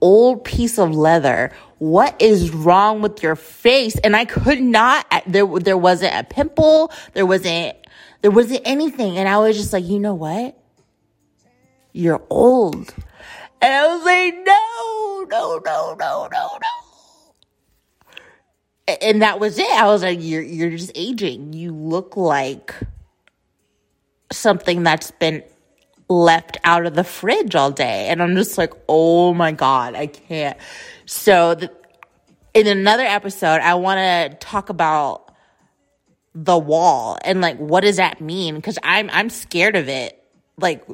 old 0.00 0.44
piece 0.44 0.78
of 0.78 0.94
leather. 0.94 1.50
What 1.78 2.20
is 2.20 2.50
wrong 2.50 3.02
with 3.02 3.22
your 3.22 3.36
face? 3.36 3.96
And 3.98 4.16
I 4.16 4.24
could 4.24 4.60
not, 4.60 5.06
there, 5.26 5.46
there 5.46 5.78
wasn't 5.78 6.14
a 6.14 6.24
pimple. 6.24 6.92
There 7.14 7.26
wasn't, 7.26 7.76
there 8.22 8.30
wasn't 8.30 8.62
anything. 8.64 9.16
And 9.16 9.28
I 9.28 9.38
was 9.38 9.56
just 9.56 9.72
like, 9.72 9.84
you 9.84 9.98
know 10.00 10.14
what? 10.14 10.58
You're 11.92 12.22
old. 12.30 12.94
And 13.60 13.74
I 13.74 13.86
was 13.94 14.04
like, 14.04 14.34
no, 14.44 15.26
no, 15.30 15.60
no, 15.64 15.96
no, 15.98 16.28
no, 16.30 16.58
no 16.60 16.68
and 19.02 19.22
that 19.22 19.38
was 19.38 19.58
it. 19.58 19.70
I 19.70 19.86
was 19.86 20.02
like, 20.02 20.18
you're 20.20 20.42
you're 20.42 20.70
just 20.70 20.92
aging. 20.94 21.52
You 21.52 21.72
look 21.72 22.16
like 22.16 22.74
something 24.32 24.82
that's 24.82 25.10
been 25.10 25.42
left 26.08 26.56
out 26.64 26.86
of 26.86 26.94
the 26.94 27.04
fridge 27.04 27.54
all 27.54 27.70
day. 27.70 28.08
And 28.08 28.22
I'm 28.22 28.34
just 28.34 28.56
like, 28.56 28.72
oh 28.88 29.34
my 29.34 29.52
God, 29.52 29.94
I 29.94 30.06
can't. 30.06 30.56
So 31.08 31.54
the, 31.54 31.72
in 32.52 32.66
another 32.66 33.02
episode, 33.02 33.62
I 33.62 33.74
want 33.76 33.96
to 33.96 34.46
talk 34.46 34.68
about 34.68 35.34
the 36.34 36.58
wall 36.58 37.16
and 37.24 37.40
like, 37.40 37.56
what 37.56 37.80
does 37.80 37.96
that 37.96 38.20
mean? 38.20 38.60
Cause 38.60 38.78
I'm, 38.82 39.08
I'm 39.10 39.30
scared 39.30 39.74
of 39.74 39.88
it. 39.88 40.22
Like, 40.58 40.86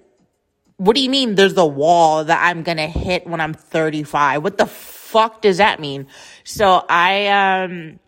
what 0.76 0.94
do 0.94 1.02
you 1.02 1.10
mean 1.10 1.34
there's 1.34 1.56
a 1.56 1.66
wall 1.66 2.22
that 2.24 2.44
I'm 2.44 2.62
to 2.62 2.86
hit 2.86 3.26
when 3.26 3.40
I'm 3.40 3.54
35? 3.54 4.44
What 4.44 4.56
the 4.56 4.66
fuck 4.66 5.42
does 5.42 5.56
that 5.56 5.80
mean? 5.80 6.06
So 6.44 6.84
I, 6.88 7.64
um, 7.64 7.98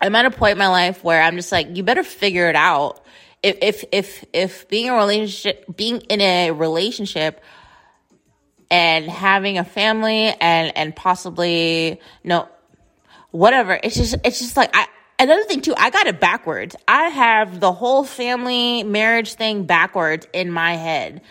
I'm 0.00 0.14
at 0.14 0.24
a 0.24 0.30
point 0.30 0.52
in 0.52 0.58
my 0.58 0.68
life 0.68 1.02
where 1.02 1.20
I'm 1.20 1.34
just 1.34 1.50
like, 1.50 1.76
you 1.76 1.82
better 1.82 2.04
figure 2.04 2.48
it 2.48 2.56
out. 2.56 3.04
If, 3.42 3.58
if, 3.60 3.84
if, 3.90 4.24
if 4.32 4.68
being 4.68 4.88
a 4.88 4.94
relationship, 4.94 5.76
being 5.76 6.00
in 6.02 6.20
a 6.20 6.52
relationship 6.52 7.42
and 8.70 9.08
having 9.08 9.58
a 9.58 9.64
family 9.64 10.26
and, 10.40 10.76
and 10.76 10.94
possibly, 10.94 12.00
no, 12.24 12.48
whatever, 13.30 13.78
it's 13.82 13.96
just, 13.96 14.16
it's 14.24 14.38
just 14.38 14.56
like, 14.56 14.70
I, 14.74 14.86
another 15.18 15.44
thing 15.44 15.60
too, 15.60 15.74
I 15.76 15.90
got 15.90 16.06
it 16.06 16.20
backwards. 16.20 16.76
I 16.86 17.08
have 17.08 17.60
the 17.60 17.72
whole 17.72 18.04
family 18.04 18.82
marriage 18.84 19.34
thing 19.34 19.64
backwards 19.64 20.26
in 20.32 20.50
my 20.50 20.74
head. 20.74 21.22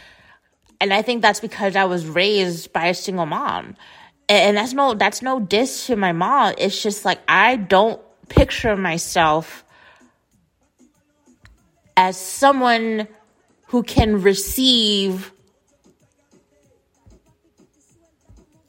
And 0.79 0.93
I 0.93 1.01
think 1.01 1.21
that's 1.21 1.39
because 1.39 1.75
I 1.75 1.85
was 1.85 2.05
raised 2.05 2.71
by 2.71 2.87
a 2.87 2.93
single 2.93 3.25
mom 3.25 3.75
and 4.29 4.57
that's 4.57 4.73
no 4.73 4.93
that's 4.93 5.21
no 5.21 5.39
diss 5.39 5.87
to 5.87 5.95
my 5.95 6.11
mom 6.11 6.53
it's 6.57 6.81
just 6.81 7.05
like 7.05 7.19
i 7.27 7.55
don't 7.55 8.01
picture 8.29 8.75
myself 8.75 9.63
as 11.95 12.17
someone 12.17 13.07
who 13.67 13.83
can 13.83 14.21
receive 14.21 15.31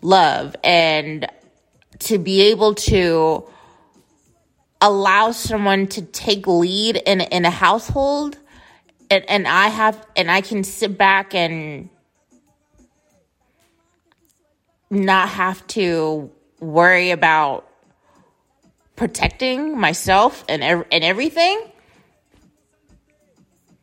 love 0.00 0.54
and 0.62 1.26
to 2.00 2.18
be 2.18 2.42
able 2.42 2.74
to 2.74 3.48
allow 4.80 5.32
someone 5.32 5.86
to 5.88 6.02
take 6.02 6.46
lead 6.46 6.96
in 6.96 7.20
in 7.20 7.44
a 7.44 7.50
household. 7.50 8.38
And 9.10 9.24
and 9.28 9.48
I 9.48 9.68
have 9.68 10.06
and 10.16 10.30
I 10.30 10.40
can 10.40 10.64
sit 10.64 10.96
back 10.96 11.34
and 11.34 11.88
not 14.90 15.28
have 15.28 15.66
to 15.68 16.30
worry 16.60 17.10
about 17.10 17.68
protecting 18.96 19.78
myself 19.78 20.44
and 20.48 20.62
and 20.62 21.04
everything 21.04 21.72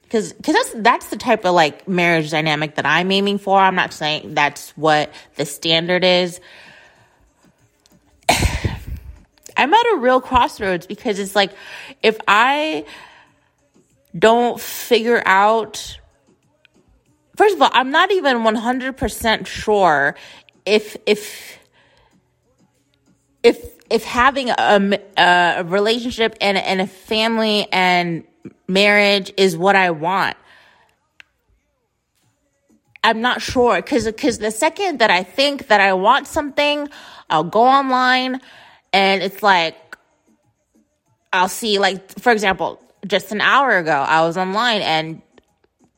because 0.05 0.33
because 0.33 0.53
that's 0.53 0.73
that's 0.77 1.07
the 1.09 1.17
type 1.17 1.45
of 1.45 1.53
like 1.53 1.87
marriage 1.87 2.31
dynamic 2.31 2.75
that 2.75 2.85
I'm 2.85 3.11
aiming 3.11 3.39
for. 3.39 3.59
I'm 3.59 3.75
not 3.75 3.91
saying 3.91 4.33
that's 4.33 4.71
what 4.71 5.11
the 5.35 5.45
standard 5.45 6.03
is. 6.03 6.39
I'm 9.57 9.73
at 9.73 9.85
a 9.93 9.97
real 9.97 10.21
crossroads 10.21 10.85
because 10.87 11.19
it's 11.19 11.35
like 11.35 11.51
if 12.01 12.17
I 12.27 12.85
don't 14.17 14.59
figure 14.59 15.21
out 15.25 15.97
first 17.35 17.55
of 17.55 17.61
all, 17.61 17.71
I'm 17.73 17.91
not 17.91 18.11
even 18.11 18.37
100% 18.37 19.47
sure 19.47 20.15
if 20.65 20.97
if 21.05 21.59
if 23.43 23.74
if 23.89 24.03
having 24.03 24.49
a, 24.49 24.99
a 25.17 25.63
relationship 25.63 26.35
and, 26.41 26.57
and 26.57 26.81
a 26.81 26.87
family 26.87 27.67
and 27.71 28.23
marriage 28.67 29.31
is 29.37 29.55
what 29.55 29.75
I 29.75 29.91
want. 29.91 30.37
I'm 33.03 33.21
not 33.21 33.41
sure 33.41 33.75
because 33.75 34.05
because 34.05 34.39
the 34.39 34.49
second 34.49 34.97
that 34.97 35.11
I 35.11 35.21
think 35.21 35.67
that 35.67 35.79
I 35.79 35.93
want 35.93 36.25
something, 36.25 36.89
I'll 37.29 37.43
go 37.43 37.61
online 37.61 38.41
and 38.91 39.21
it's 39.21 39.43
like 39.43 39.75
I'll 41.31 41.47
see 41.47 41.77
like 41.77 42.19
for 42.19 42.31
example, 42.31 42.81
just 43.05 43.31
an 43.31 43.41
hour 43.41 43.77
ago 43.77 43.91
I 43.91 44.21
was 44.21 44.37
online 44.37 44.81
and 44.81 45.21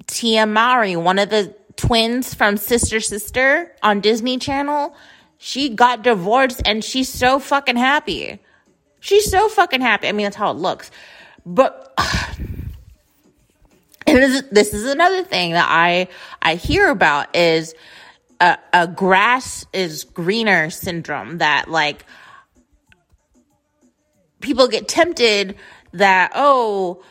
Tia 0.07 0.45
Mowry, 0.45 0.97
one 0.97 1.17
of 1.17 1.29
the 1.29 1.55
twins 1.77 2.33
from 2.33 2.57
Sister 2.57 2.99
Sister 2.99 3.71
on 3.81 4.01
Disney 4.01 4.37
Channel, 4.37 4.93
she 5.37 5.69
got 5.69 6.03
divorced 6.03 6.61
and 6.65 6.83
she's 6.83 7.09
so 7.09 7.39
fucking 7.39 7.77
happy. 7.77 8.39
She's 8.99 9.29
so 9.29 9.47
fucking 9.47 9.81
happy. 9.81 10.07
I 10.07 10.11
mean, 10.11 10.25
that's 10.25 10.35
how 10.35 10.51
it 10.51 10.57
looks. 10.57 10.91
But 11.45 11.93
this, 14.05 14.43
this 14.51 14.73
is 14.73 14.85
another 14.85 15.23
thing 15.23 15.51
that 15.51 15.67
I 15.69 16.07
I 16.41 16.55
hear 16.55 16.89
about 16.89 17.35
is 17.35 17.75
a, 18.39 18.57
a 18.73 18.87
grass 18.87 19.65
is 19.73 20.03
greener 20.03 20.69
syndrome 20.69 21.39
that 21.39 21.69
like 21.69 22.05
people 24.39 24.67
get 24.67 24.87
tempted 24.87 25.55
that 25.93 26.31
oh 26.35 27.03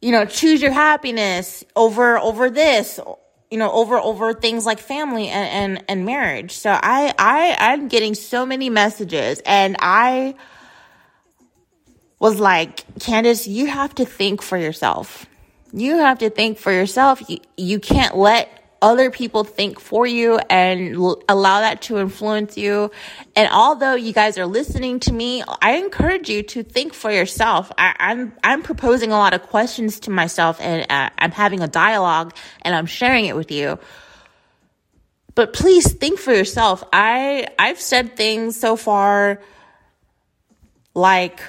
you 0.00 0.12
know 0.12 0.24
choose 0.24 0.62
your 0.62 0.72
happiness 0.72 1.64
over 1.76 2.18
over 2.18 2.50
this 2.50 2.98
you 3.50 3.58
know 3.58 3.70
over 3.72 3.98
over 3.98 4.32
things 4.32 4.64
like 4.66 4.78
family 4.78 5.28
and 5.28 5.76
and, 5.76 5.84
and 5.88 6.06
marriage. 6.06 6.52
So 6.52 6.70
i 6.70 7.12
i 7.18 7.56
i'm 7.58 7.88
getting 7.88 8.14
so 8.14 8.46
many 8.46 8.70
messages 8.70 9.40
and 9.44 9.76
i 9.80 10.34
was 12.18 12.38
like 12.38 12.86
candice 12.98 13.48
you 13.48 13.66
have 13.66 13.94
to 13.96 14.04
think 14.04 14.42
for 14.42 14.56
yourself. 14.56 15.26
You 15.72 15.98
have 15.98 16.18
to 16.18 16.30
think 16.30 16.58
for 16.58 16.72
yourself. 16.72 17.22
You, 17.28 17.38
you 17.56 17.78
can't 17.78 18.16
let 18.16 18.59
other 18.82 19.10
people 19.10 19.44
think 19.44 19.78
for 19.78 20.06
you 20.06 20.38
and 20.48 20.96
l- 20.96 21.22
allow 21.28 21.60
that 21.60 21.82
to 21.82 21.98
influence 21.98 22.56
you. 22.56 22.90
And 23.36 23.48
although 23.52 23.94
you 23.94 24.12
guys 24.12 24.38
are 24.38 24.46
listening 24.46 25.00
to 25.00 25.12
me, 25.12 25.42
I 25.60 25.72
encourage 25.72 26.28
you 26.28 26.42
to 26.44 26.62
think 26.62 26.94
for 26.94 27.10
yourself. 27.10 27.70
I, 27.76 27.94
am 27.98 28.20
I'm, 28.20 28.32
I'm 28.42 28.62
proposing 28.62 29.12
a 29.12 29.18
lot 29.18 29.34
of 29.34 29.42
questions 29.42 30.00
to 30.00 30.10
myself 30.10 30.60
and 30.60 30.90
uh, 30.90 31.10
I'm 31.18 31.32
having 31.32 31.60
a 31.60 31.68
dialogue 31.68 32.34
and 32.62 32.74
I'm 32.74 32.86
sharing 32.86 33.26
it 33.26 33.36
with 33.36 33.50
you. 33.50 33.78
But 35.34 35.52
please 35.52 35.92
think 35.92 36.18
for 36.18 36.32
yourself. 36.32 36.82
I 36.92 37.46
I've 37.58 37.80
said 37.80 38.16
things 38.16 38.58
so 38.58 38.76
far 38.76 39.40
like, 40.92 41.40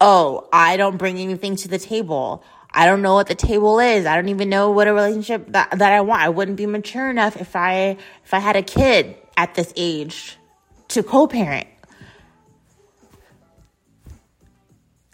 "Oh, 0.00 0.48
I 0.52 0.76
don't 0.76 0.96
bring 0.96 1.18
anything 1.18 1.56
to 1.56 1.68
the 1.68 1.78
table." 1.78 2.44
I 2.74 2.86
don't 2.86 3.02
know 3.02 3.14
what 3.14 3.26
the 3.26 3.34
table 3.34 3.78
is. 3.80 4.06
I 4.06 4.16
don't 4.16 4.28
even 4.28 4.48
know 4.48 4.70
what 4.70 4.88
a 4.88 4.94
relationship 4.94 5.52
that, 5.52 5.70
that 5.78 5.92
I 5.92 6.00
want. 6.00 6.22
I 6.22 6.30
wouldn't 6.30 6.56
be 6.56 6.66
mature 6.66 7.10
enough 7.10 7.36
if 7.36 7.54
I 7.54 7.96
if 8.24 8.34
I 8.34 8.38
had 8.38 8.56
a 8.56 8.62
kid 8.62 9.16
at 9.36 9.54
this 9.54 9.72
age 9.76 10.38
to 10.88 11.02
co-parent. 11.02 11.66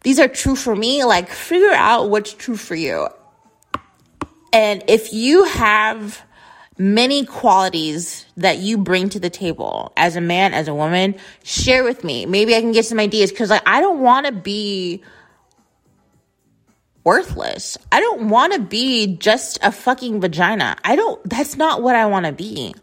These 0.03 0.21
are 0.21 0.29
true 0.29 0.57
for 0.57 0.75
me. 0.75 1.05
Like 1.05 1.29
figure 1.31 1.73
out 1.73 2.11
what's 2.11 2.33
true 2.33 2.57
for 2.57 2.75
you. 2.75 3.09
And 4.53 4.85
if 4.89 5.13
you 5.13 5.45
have 5.45 6.23
many 6.79 7.25
qualities 7.25 8.25
that 8.37 8.59
you 8.59 8.79
bring 8.79 9.09
to 9.11 9.21
the 9.21 9.29
table 9.29 9.93
as 9.97 10.15
a 10.15 10.21
man, 10.21 10.55
as 10.55 10.69
a 10.69 10.75
woman, 10.75 11.17
share 11.43 11.83
with 11.83 12.05
me. 12.05 12.25
Maybe 12.25 12.55
I 12.55 12.61
can 12.61 12.73
get 12.73 12.87
some 12.87 13.01
ideas 13.01 13.31
because 13.31 13.51
like 13.51 13.63
I 13.67 13.81
don't 13.81 14.01
want 14.01 14.27
to 14.27 14.33
be 14.33 15.03
worthless. 17.09 17.79
I 17.91 18.01
don't 18.01 18.29
want 18.29 18.53
to 18.53 18.59
be 18.59 19.17
just 19.17 19.59
a 19.63 19.73
fucking 19.73 20.21
vagina. 20.21 20.77
I 20.85 20.95
don't, 20.95 21.19
that's 21.27 21.57
not 21.57 21.81
what 21.81 21.97
I 21.97 22.05
want 22.05 22.27
to 22.27 22.33
be. 22.33 22.75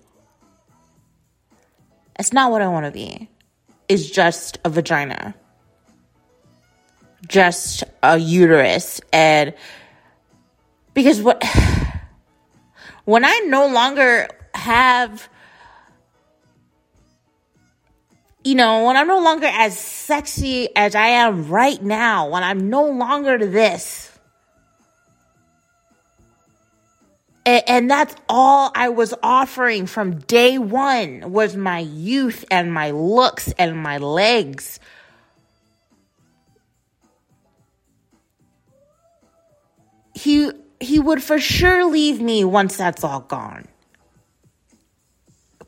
That's 2.18 2.34
not 2.34 2.50
what 2.50 2.64
I 2.64 2.68
want 2.68 2.88
to 2.88 2.92
be. 2.92 3.30
Is 3.88 4.10
just 4.10 4.58
a 4.66 4.72
vagina. 4.72 5.36
Just 7.28 7.84
a 8.02 8.18
uterus. 8.18 9.00
And 9.14 9.54
because 10.96 11.22
what, 11.22 11.44
when 13.06 13.26
I 13.26 13.44
no 13.46 13.68
longer 13.68 14.28
have 14.56 15.30
you 18.44 18.56
know, 18.56 18.86
when 18.86 18.98
I'm 18.98 19.08
no 19.08 19.20
longer 19.20 19.48
as 19.48 19.78
sexy 19.78 20.70
as 20.76 20.96
I 20.96 21.08
am 21.08 21.48
right 21.48 21.82
now, 21.82 22.30
when 22.30 22.44
I'm 22.44 22.72
no 22.72 22.86
longer 22.90 23.38
this, 23.40 24.05
and 27.46 27.90
that's 27.90 28.16
all 28.28 28.72
I 28.74 28.90
was 28.90 29.14
offering 29.22 29.86
from 29.86 30.18
day 30.20 30.58
one 30.58 31.32
was 31.32 31.56
my 31.56 31.80
youth 31.80 32.44
and 32.50 32.74
my 32.74 32.92
looks 32.92 33.52
and 33.60 33.78
my 33.78 33.98
legs. 34.00 34.80
He 40.16 40.52
he 40.80 41.00
would 41.00 41.22
for 41.22 41.40
sure 41.40 41.86
leave 41.86 42.20
me 42.20 42.44
once 42.44 42.78
that's 42.78 43.04
all 43.04 43.22
gone. 43.22 43.68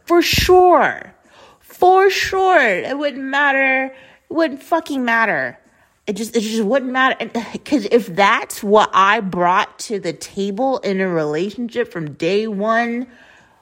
For 0.06 0.22
sure. 0.22 1.14
For 1.60 2.10
sure. 2.10 2.60
It 2.60 2.98
wouldn't 2.98 3.24
matter. 3.24 3.86
It 3.86 4.34
wouldn't 4.34 4.64
fucking 4.64 5.06
matter 5.06 5.60
it 6.08 6.16
just 6.16 6.36
it 6.36 6.40
just 6.40 6.64
wouldn't 6.64 6.92
matter 6.92 7.30
because 7.52 7.86
if 7.92 8.08
that's 8.08 8.64
what 8.64 8.90
I 8.94 9.20
brought 9.20 9.78
to 9.80 10.00
the 10.00 10.14
table 10.14 10.80
in 10.80 11.02
a 11.02 11.08
relationship 11.08 11.92
from 11.92 12.14
day 12.14 12.48
one 12.48 13.08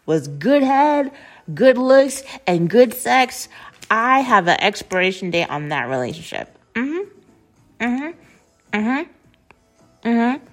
was 0.06 0.28
good 0.28 0.62
head, 0.62 1.12
good 1.54 1.80
looks, 1.80 2.24
and 2.46 2.70
good 2.70 2.94
sex, 2.94 3.50
I 3.90 4.20
have 4.20 4.48
an 4.48 4.58
expiration 4.62 5.32
date 5.32 5.50
on 5.50 5.70
that 5.70 5.90
relationship. 5.90 6.56
Mm-hmm. 6.76 7.84
Mm-hmm. 7.84 8.78
Mm-hmm. 8.78 10.08
Mm-hmm. 10.08 10.46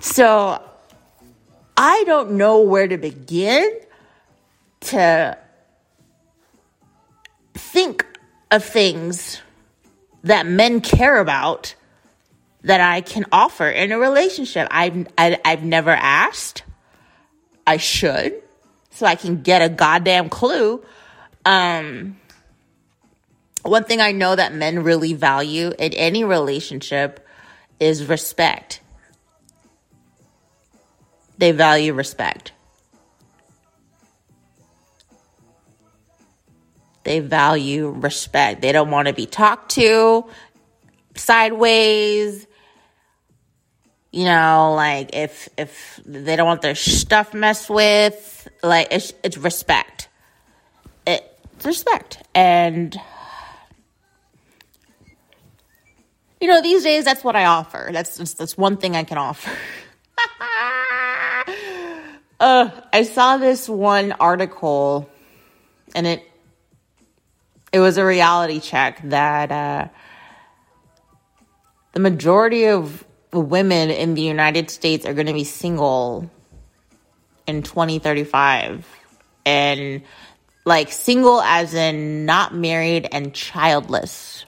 So 0.00 0.62
I 1.76 2.04
don't 2.06 2.32
know 2.32 2.62
where 2.62 2.88
to 2.88 2.96
begin 2.96 3.70
to 4.80 5.36
think 7.54 8.06
of 8.50 8.64
things 8.64 9.42
that 10.26 10.46
men 10.46 10.80
care 10.80 11.18
about 11.20 11.74
that 12.62 12.80
I 12.80 13.00
can 13.00 13.24
offer 13.30 13.68
in 13.68 13.92
a 13.92 13.98
relationship. 13.98 14.66
I've, 14.70 15.06
I, 15.16 15.24
have 15.24 15.40
i 15.44 15.50
have 15.50 15.62
never 15.62 15.90
asked. 15.90 16.64
I 17.66 17.78
should, 17.78 18.42
so 18.90 19.06
I 19.06 19.16
can 19.16 19.42
get 19.42 19.60
a 19.60 19.68
goddamn 19.68 20.28
clue. 20.28 20.84
Um, 21.44 22.16
one 23.62 23.84
thing 23.84 24.00
I 24.00 24.12
know 24.12 24.36
that 24.36 24.54
men 24.54 24.84
really 24.84 25.14
value 25.14 25.72
in 25.76 25.92
any 25.94 26.22
relationship 26.22 27.26
is 27.80 28.06
respect. 28.06 28.80
They 31.38 31.50
value 31.52 31.92
respect. 31.92 32.52
They 37.06 37.20
value 37.20 37.88
respect. 37.90 38.62
They 38.62 38.72
don't 38.72 38.90
want 38.90 39.06
to 39.06 39.14
be 39.14 39.26
talked 39.26 39.70
to 39.76 40.26
sideways. 41.14 42.48
You 44.10 44.24
know, 44.24 44.74
like 44.74 45.10
if 45.14 45.48
if 45.56 46.00
they 46.04 46.34
don't 46.34 46.48
want 46.48 46.62
their 46.62 46.74
stuff 46.74 47.32
messed 47.32 47.70
with, 47.70 48.48
like 48.60 48.88
it's 48.90 49.12
it's 49.22 49.36
respect. 49.36 50.08
it's 51.06 51.64
respect. 51.64 52.24
And 52.34 53.00
you 56.40 56.48
know, 56.48 56.60
these 56.60 56.82
days 56.82 57.04
that's 57.04 57.22
what 57.22 57.36
I 57.36 57.44
offer. 57.44 57.90
That's 57.92 58.16
that's, 58.16 58.34
that's 58.34 58.58
one 58.58 58.78
thing 58.78 58.96
I 58.96 59.04
can 59.04 59.18
offer. 59.18 59.52
uh, 62.40 62.70
I 62.92 63.04
saw 63.04 63.36
this 63.36 63.68
one 63.68 64.10
article 64.10 65.08
and 65.94 66.04
it 66.08 66.28
it 67.76 67.80
was 67.80 67.98
a 67.98 68.06
reality 68.06 68.58
check 68.58 69.02
that 69.04 69.52
uh, 69.52 69.88
the 71.92 72.00
majority 72.00 72.68
of 72.68 73.04
women 73.34 73.90
in 73.90 74.14
the 74.14 74.22
United 74.22 74.70
States 74.70 75.04
are 75.04 75.12
going 75.12 75.26
to 75.26 75.34
be 75.34 75.44
single 75.44 76.30
in 77.46 77.62
2035. 77.62 78.88
And 79.44 80.00
like 80.64 80.90
single 80.90 81.42
as 81.42 81.74
in 81.74 82.24
not 82.24 82.54
married 82.54 83.10
and 83.12 83.34
childless. 83.34 84.45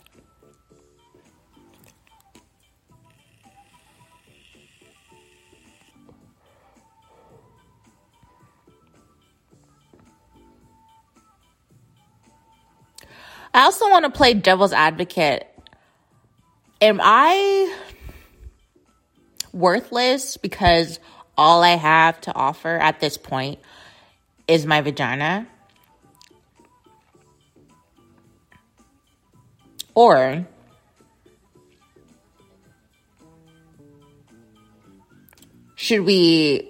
I 13.55 13.63
also 13.63 13.89
want 13.91 14.05
to 14.05 14.11
play 14.11 14.35
devil's 14.35 14.73
advocate. 14.73 15.47
Am 16.81 17.01
I 17.03 17.75
worthless 19.53 20.37
because 20.37 21.01
all 21.37 21.63
I 21.63 21.77
have 21.77 22.21
to 22.23 22.35
offer 22.35 22.77
at 22.77 23.01
this 23.01 23.17
point 23.17 23.59
is 24.47 24.67
my 24.67 24.81
vagina? 24.81 25.47
Or 29.95 30.47
should 35.75 36.03
we 36.03 36.69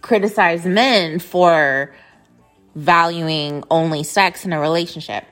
criticize 0.00 0.64
men 0.64 1.18
for 1.18 1.94
valuing 2.74 3.64
only 3.70 4.02
sex 4.02 4.44
in 4.44 4.52
a 4.52 4.60
relationship? 4.60 5.24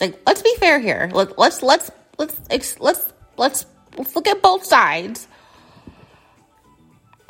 Like, 0.00 0.20
let's 0.26 0.42
be 0.42 0.54
fair 0.58 0.78
here. 0.78 1.10
Let, 1.12 1.38
let's 1.38 1.62
let's 1.62 1.90
let's 2.18 2.40
let's 2.50 2.80
let's 2.80 3.12
let's 3.36 3.66
let's 3.96 4.16
look 4.16 4.26
at 4.26 4.42
both 4.42 4.64
sides. 4.64 5.28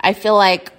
I 0.00 0.14
feel 0.14 0.34
like 0.34 0.72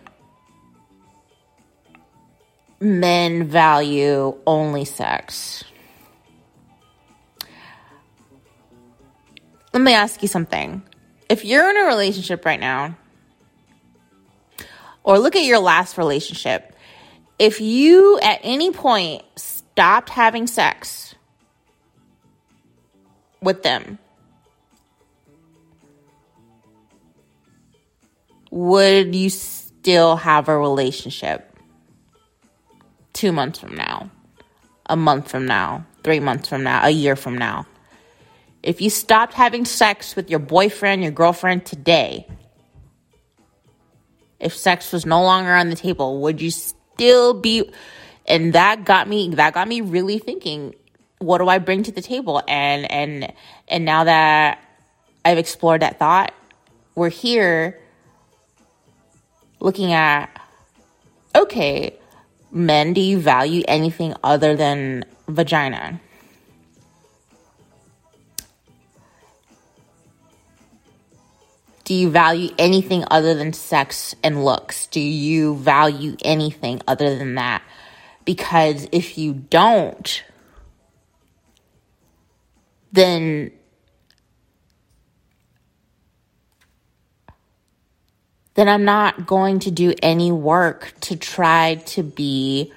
men 2.79 3.47
value 3.47 4.35
only 4.45 4.85
sex. 4.85 5.63
Let 9.73 9.81
me 9.81 9.93
ask 9.93 10.21
you 10.21 10.27
something. 10.27 10.83
If 11.29 11.45
you're 11.45 11.69
in 11.69 11.77
a 11.77 11.87
relationship 11.87 12.45
right 12.45 12.59
now, 12.59 12.95
or 15.03 15.19
look 15.19 15.35
at 15.35 15.43
your 15.43 15.59
last 15.59 15.97
relationship. 15.97 16.75
If 17.37 17.61
you 17.61 18.19
at 18.19 18.39
any 18.43 18.71
point 18.71 19.23
stopped 19.35 20.09
having 20.09 20.47
sex 20.47 21.12
with 23.43 23.63
them, 23.63 23.99
would 28.51 29.15
you 29.15 29.29
still 29.29 30.15
have 30.15 30.47
a 30.47 30.57
relationship 30.57 31.57
two 33.13 33.31
months 33.31 33.59
from 33.59 33.75
now, 33.75 34.09
a 34.87 34.95
month 34.95 35.29
from 35.29 35.45
now, 35.45 35.85
three 36.03 36.19
months 36.19 36.47
from 36.47 36.63
now, 36.63 36.85
a 36.85 36.89
year 36.89 37.15
from 37.15 37.37
now? 37.37 37.65
If 38.61 38.79
you 38.79 38.89
stopped 38.89 39.33
having 39.33 39.65
sex 39.65 40.15
with 40.15 40.29
your 40.29 40.39
boyfriend, 40.39 41.03
your 41.03 41.11
girlfriend 41.11 41.65
today, 41.65 42.27
if 44.39 44.55
sex 44.55 44.91
was 44.93 45.05
no 45.05 45.21
longer 45.23 45.51
on 45.51 45.69
the 45.69 45.75
table, 45.75 46.21
would 46.21 46.41
you 46.41 46.51
still 46.51 47.33
be 47.33 47.69
and 48.25 48.53
that 48.53 48.85
got 48.85 49.07
me 49.07 49.29
that 49.35 49.53
got 49.53 49.67
me 49.67 49.81
really 49.81 50.19
thinking 50.19 50.73
what 51.23 51.39
do 51.39 51.47
I 51.47 51.57
bring 51.57 51.83
to 51.83 51.91
the 51.91 52.01
table 52.01 52.41
and 52.47 52.89
and 52.91 53.33
and 53.67 53.85
now 53.85 54.03
that 54.03 54.59
I've 55.25 55.37
explored 55.37 55.81
that 55.81 55.99
thought, 55.99 56.33
we're 56.95 57.09
here 57.09 57.79
looking 59.59 59.93
at 59.93 60.29
okay, 61.35 61.97
men, 62.51 62.93
do 62.93 63.01
you 63.01 63.19
value 63.19 63.63
anything 63.67 64.13
other 64.23 64.55
than 64.55 65.05
vagina? 65.27 65.99
Do 71.85 71.93
you 71.93 72.09
value 72.09 72.49
anything 72.57 73.03
other 73.11 73.33
than 73.33 73.51
sex 73.51 74.15
and 74.23 74.45
looks? 74.45 74.87
Do 74.87 75.01
you 75.01 75.57
value 75.57 76.15
anything 76.23 76.81
other 76.87 77.17
than 77.17 77.35
that? 77.35 77.61
Because 78.23 78.87
if 78.93 79.17
you 79.17 79.33
don't, 79.33 80.23
then 82.93 83.51
then 88.53 88.69
I'm 88.69 88.85
not 88.85 89.25
going 89.25 89.59
to 89.59 89.71
do 89.71 89.93
any 90.01 90.31
work 90.31 90.93
to 91.01 91.15
try 91.15 91.75
to 91.87 92.03
be 92.03 92.71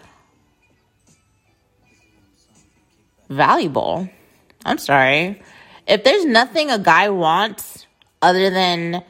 valuable. 3.28 4.08
I'm 4.64 4.78
sorry. 4.78 5.42
If 5.86 6.02
there's 6.02 6.24
nothing 6.24 6.70
a 6.70 6.78
guy 6.78 7.10
wants 7.10 7.86
other 8.22 8.50
than 8.50 9.04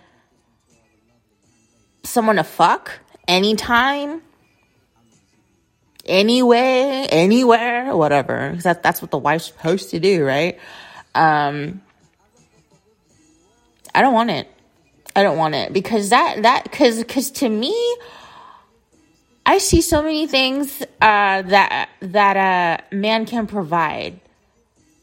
someone 2.02 2.36
to 2.36 2.44
fuck 2.44 2.98
anytime, 3.28 4.22
anyway, 6.04 7.06
anywhere, 7.10 7.94
whatever, 7.96 8.50
because 8.50 8.64
that, 8.64 8.82
that's 8.82 9.00
what 9.00 9.12
the 9.12 9.18
wife's 9.18 9.46
supposed 9.46 9.90
to 9.90 10.00
do, 10.00 10.24
right? 10.24 10.58
Um, 11.16 11.80
I 13.94 14.02
don't 14.02 14.12
want 14.12 14.30
it. 14.30 14.48
I 15.16 15.22
don't 15.22 15.38
want 15.38 15.54
it 15.54 15.72
because 15.72 16.10
that 16.10 16.42
that 16.42 16.64
because 16.64 16.98
because 16.98 17.30
to 17.32 17.48
me, 17.48 17.74
I 19.46 19.56
see 19.56 19.80
so 19.80 20.02
many 20.02 20.26
things 20.26 20.82
uh, 21.00 21.42
that 21.42 21.88
that 22.00 22.36
a 22.36 22.94
man 22.94 23.24
can 23.24 23.46
provide 23.46 24.20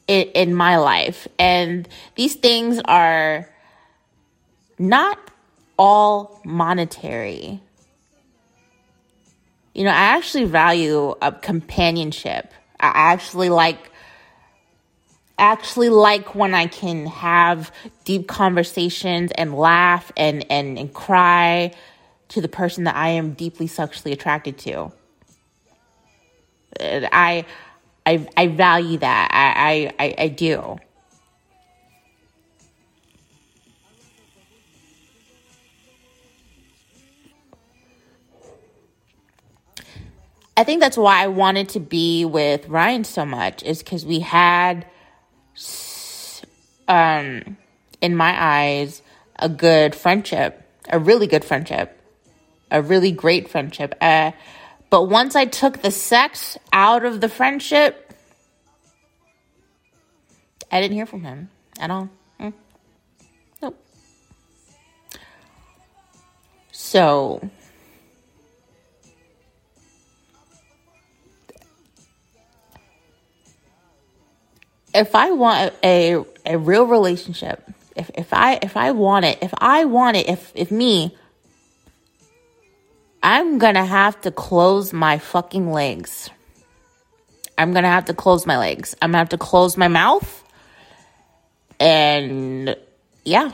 in, 0.08 0.28
in 0.36 0.54
my 0.54 0.78
life, 0.78 1.28
and 1.39 1.89
these 2.15 2.36
things 2.36 2.80
are 2.86 3.49
not 4.78 5.17
all 5.80 6.39
monetary. 6.45 7.60
You 9.73 9.86
know, 9.86 9.89
I 9.89 10.15
actually 10.15 10.45
value 10.45 11.15
a 11.19 11.32
companionship. 11.32 12.54
I 12.80 12.91
actually 12.93 13.49
like 13.49 13.89
actually 15.38 15.89
like 15.89 16.36
when 16.36 16.54
I 16.54 16.67
can 16.67 17.06
have 17.08 17.72
deep 18.06 18.28
conversations 18.28 19.32
and 19.36 19.56
laugh 19.56 20.12
and, 20.15 20.46
and, 20.50 20.78
and 20.78 20.93
cry 20.93 21.74
to 22.30 22.41
the 22.41 22.48
person 22.48 22.86
that 22.86 22.96
I 22.96 23.10
am 23.10 23.34
deeply 23.34 23.67
sexually 23.67 24.13
attracted 24.13 24.58
to. 24.60 24.91
I 26.80 27.46
I 28.06 28.28
I 28.36 28.48
value 28.48 28.98
that. 28.98 29.30
I 29.32 29.93
I, 30.00 30.06
I, 30.06 30.15
I 30.24 30.28
do. 30.28 30.78
I 40.56 40.63
think 40.63 40.82
that's 40.82 40.98
why 40.98 41.24
I 41.24 41.28
wanted 41.28 41.69
to 41.69 41.80
be 41.80 42.26
with 42.26 42.67
Ryan 42.69 43.04
so 43.04 43.26
much 43.26 43.63
is 43.63 43.82
because 43.82 44.06
we 44.06 44.19
had, 44.19 44.86
um, 46.88 47.58
in 48.02 48.15
my 48.15 48.36
eyes, 48.38 49.02
a 49.38 49.50
good 49.50 49.96
friendship, 49.96 50.62
a 50.89 51.00
really 51.00 51.28
good 51.28 51.46
friendship, 51.46 52.00
a 52.72 52.82
really 52.82 53.12
great 53.12 53.50
friendship. 53.50 53.96
Uh, 54.02 54.32
but 54.89 55.04
once 55.04 55.36
I 55.36 55.46
took 55.46 55.82
the 55.82 55.91
sex 55.91 56.58
out 56.72 57.06
of 57.06 57.22
the 57.22 57.30
friendship, 57.30 58.13
I 60.72 60.82
didn't 60.82 60.96
hear 60.96 61.06
from 61.06 61.24
him 61.24 61.50
at 61.80 61.91
all. 61.91 62.10
Mm. 62.39 62.54
Nope. 63.62 63.84
So 66.72 67.50
if 74.93 75.15
I 75.15 75.32
want 75.32 75.73
a 75.84 76.23
a 76.45 76.58
real 76.58 76.86
relationship, 76.86 77.63
if 77.95 78.12
if 78.15 78.34
I 78.34 78.60
if 78.62 78.77
I 78.77 78.91
want 78.91 79.25
it, 79.25 79.39
if 79.41 79.53
I 79.58 79.86
want 79.86 80.17
it, 80.17 80.27
if 80.27 80.51
if 80.56 80.71
me, 80.71 81.15
I'm 83.21 83.58
gonna 83.58 83.86
have 83.86 84.19
to 84.21 84.32
close 84.32 84.93
my 84.93 85.17
fucking 85.17 85.71
legs. 85.71 86.29
I'm 87.58 87.73
gonna 87.73 87.89
have 87.89 88.06
to 88.06 88.13
close 88.13 88.45
my 88.45 88.58
legs. 88.58 88.95
I'm 89.01 89.10
gonna 89.10 89.19
have 89.19 89.29
to 89.29 89.38
close 89.38 89.77
my 89.77 89.88
mouth. 89.88 90.43
And 91.79 92.75
yeah. 93.23 93.51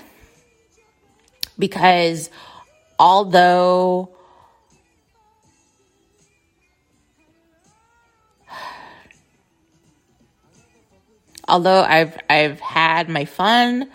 Because 1.57 2.29
although 2.97 4.15
although 11.49 11.81
I've 11.81 12.17
I've 12.29 12.59
had 12.59 13.09
my 13.09 13.25
fun, 13.25 13.89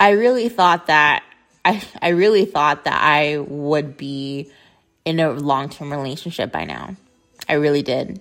I 0.00 0.10
really 0.10 0.48
thought 0.48 0.86
that 0.88 1.22
I 1.64 1.82
I 2.00 2.08
really 2.08 2.44
thought 2.44 2.84
that 2.84 3.00
I 3.02 3.38
would 3.38 3.96
be 3.96 4.50
in 5.04 5.20
a 5.20 5.30
long-term 5.32 5.92
relationship 5.92 6.50
by 6.50 6.64
now. 6.64 6.96
I 7.48 7.54
really 7.54 7.82
did. 7.82 8.20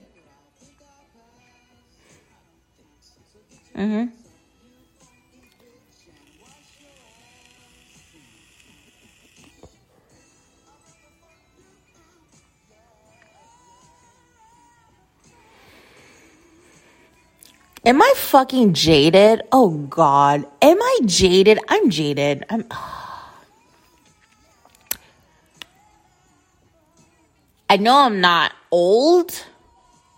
Mhm. 3.76 4.12
Am 17.84 18.00
I 18.00 18.14
fucking 18.16 18.74
jaded? 18.74 19.42
Oh 19.52 19.70
god. 19.70 20.46
Am 20.62 20.82
I 20.82 21.00
jaded? 21.06 21.58
I'm 21.68 21.90
jaded. 21.90 22.46
I'm 22.48 22.66
I 27.68 27.78
know 27.78 28.00
I'm 28.02 28.22
not 28.22 28.52
old, 28.70 29.46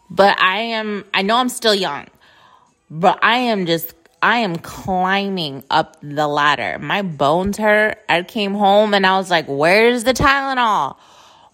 but 0.10 0.38
I 0.42 0.60
am 0.60 1.06
I 1.14 1.22
know 1.22 1.38
I'm 1.38 1.48
still 1.48 1.76
young. 1.76 2.08
But 2.90 3.20
I 3.24 3.38
am 3.38 3.66
just 3.66 3.96
I 4.22 4.40
am 4.40 4.58
climbing 4.58 5.64
up 5.70 5.98
the 6.02 6.28
ladder. 6.28 6.80
My 6.80 7.02
bones 7.02 7.58
hurt. 7.58 7.98
I 8.10 8.24
came 8.24 8.56
home 8.56 8.94
and 8.94 9.06
I 9.06 9.18
was 9.18 9.30
like, 9.30 9.46
"Where's 9.48 10.04
the 10.04 10.14
Tylenol?" 10.14 10.98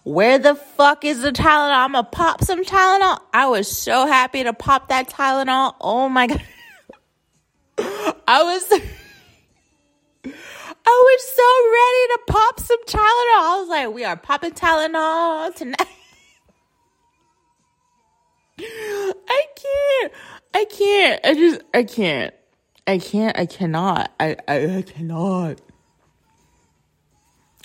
Where 0.02 0.38
the 0.38 0.54
fuck 0.54 1.04
is 1.04 1.22
the 1.22 1.32
Tylenol? 1.32 1.84
I'm 1.84 1.92
gonna 1.92 2.04
pop 2.04 2.42
some 2.42 2.64
Tylenol. 2.64 3.18
I 3.32 3.48
was 3.48 3.70
so 3.70 4.06
happy 4.06 4.42
to 4.44 4.52
pop 4.52 4.88
that 4.88 5.08
Tylenol. 5.10 5.74
Oh 5.80 6.08
my 6.08 6.26
god. 6.26 6.42
I 8.26 8.42
was 8.42 8.64
I 10.22 11.04
was 11.04 11.22
so 11.36 11.42
ready 11.72 12.06
to 12.08 12.20
pop 12.28 12.60
some 12.60 12.84
Tylenol. 12.86 13.40
I 13.40 13.58
was 13.60 13.68
like, 13.68 13.94
we 13.94 14.04
are 14.04 14.16
popping 14.16 14.52
Tylenol 14.52 15.54
tonight. 15.54 15.76
I 18.58 19.44
can't. 19.56 20.12
I 20.54 20.64
can't. 20.64 21.20
I 21.24 21.34
just 21.34 21.60
I 21.74 21.84
can't. 21.84 22.34
I 22.86 22.98
can't. 22.98 23.38
I 23.38 23.46
cannot. 23.46 24.12
I 24.18 24.36
I, 24.48 24.78
I 24.78 24.82
cannot. 24.82 25.60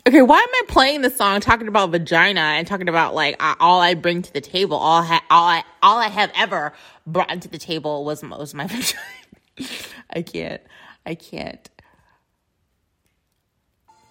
Okay, 0.07 0.21
why 0.21 0.37
am 0.37 0.49
I 0.49 0.61
playing 0.67 1.01
the 1.01 1.09
song 1.09 1.41
talking 1.41 1.67
about 1.67 1.89
vagina 1.89 2.39
and 2.39 2.67
talking 2.67 2.89
about 2.89 3.15
like 3.15 3.41
all 3.59 3.81
I 3.81 3.95
bring 3.95 4.21
to 4.21 4.31
the 4.31 4.41
table? 4.41 4.77
All 4.77 5.01
I, 5.01 5.21
all 5.31 5.47
I 5.47 5.63
all 5.81 5.97
I 5.97 6.09
have 6.09 6.31
ever 6.35 6.73
brought 7.07 7.41
to 7.41 7.47
the 7.47 7.57
table 7.57 8.05
was 8.05 8.21
was 8.21 8.53
my 8.53 8.67
vagina. 9.57 9.71
I 10.11 10.21
can't. 10.21 10.61
I 11.07 11.15
can't. 11.15 11.69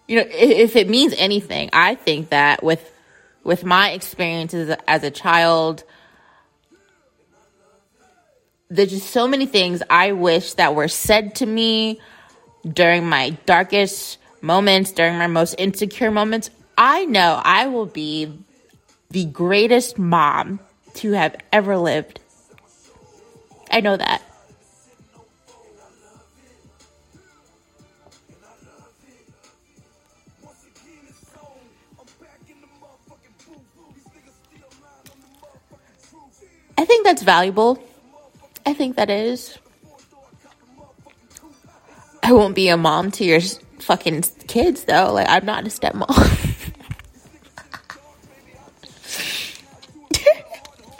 You 0.08 0.16
know, 0.16 0.26
if 0.28 0.74
it 0.74 0.88
means 0.88 1.14
anything, 1.16 1.70
I 1.72 1.94
think 1.94 2.30
that 2.30 2.64
with 2.64 2.90
with 3.44 3.64
my 3.64 3.90
experiences 3.90 4.74
as 4.88 5.04
a 5.04 5.12
child, 5.12 5.84
there's 8.68 8.90
just 8.90 9.10
so 9.10 9.28
many 9.28 9.46
things 9.46 9.80
I 9.88 10.10
wish 10.10 10.54
that 10.54 10.74
were 10.74 10.88
said 10.88 11.36
to 11.36 11.46
me 11.46 12.00
during 12.66 13.08
my 13.08 13.30
darkest 13.46 14.18
moments, 14.44 14.92
during 14.92 15.18
my 15.18 15.26
most 15.26 15.54
insecure 15.58 16.10
moments, 16.10 16.50
I 16.76 17.06
know 17.06 17.40
I 17.42 17.66
will 17.66 17.86
be 17.86 18.32
the 19.10 19.24
greatest 19.24 19.98
mom 19.98 20.60
to 20.94 21.12
have 21.12 21.36
ever 21.52 21.76
lived. 21.76 22.20
I 23.70 23.80
know 23.80 23.96
that. 23.96 24.22
I 36.76 36.84
think 36.84 37.06
that's 37.06 37.22
valuable. 37.22 37.82
I 38.66 38.74
think 38.74 38.96
that 38.96 39.10
is. 39.10 39.56
I 42.22 42.32
won't 42.32 42.54
be 42.54 42.68
a 42.68 42.76
mom 42.76 43.10
to 43.12 43.24
your 43.24 43.40
fucking 43.84 44.22
kids 44.48 44.84
though. 44.84 45.12
Like 45.12 45.28
I'm 45.28 45.44
not 45.44 45.66
a 45.66 45.68
stepmom. 45.68 46.06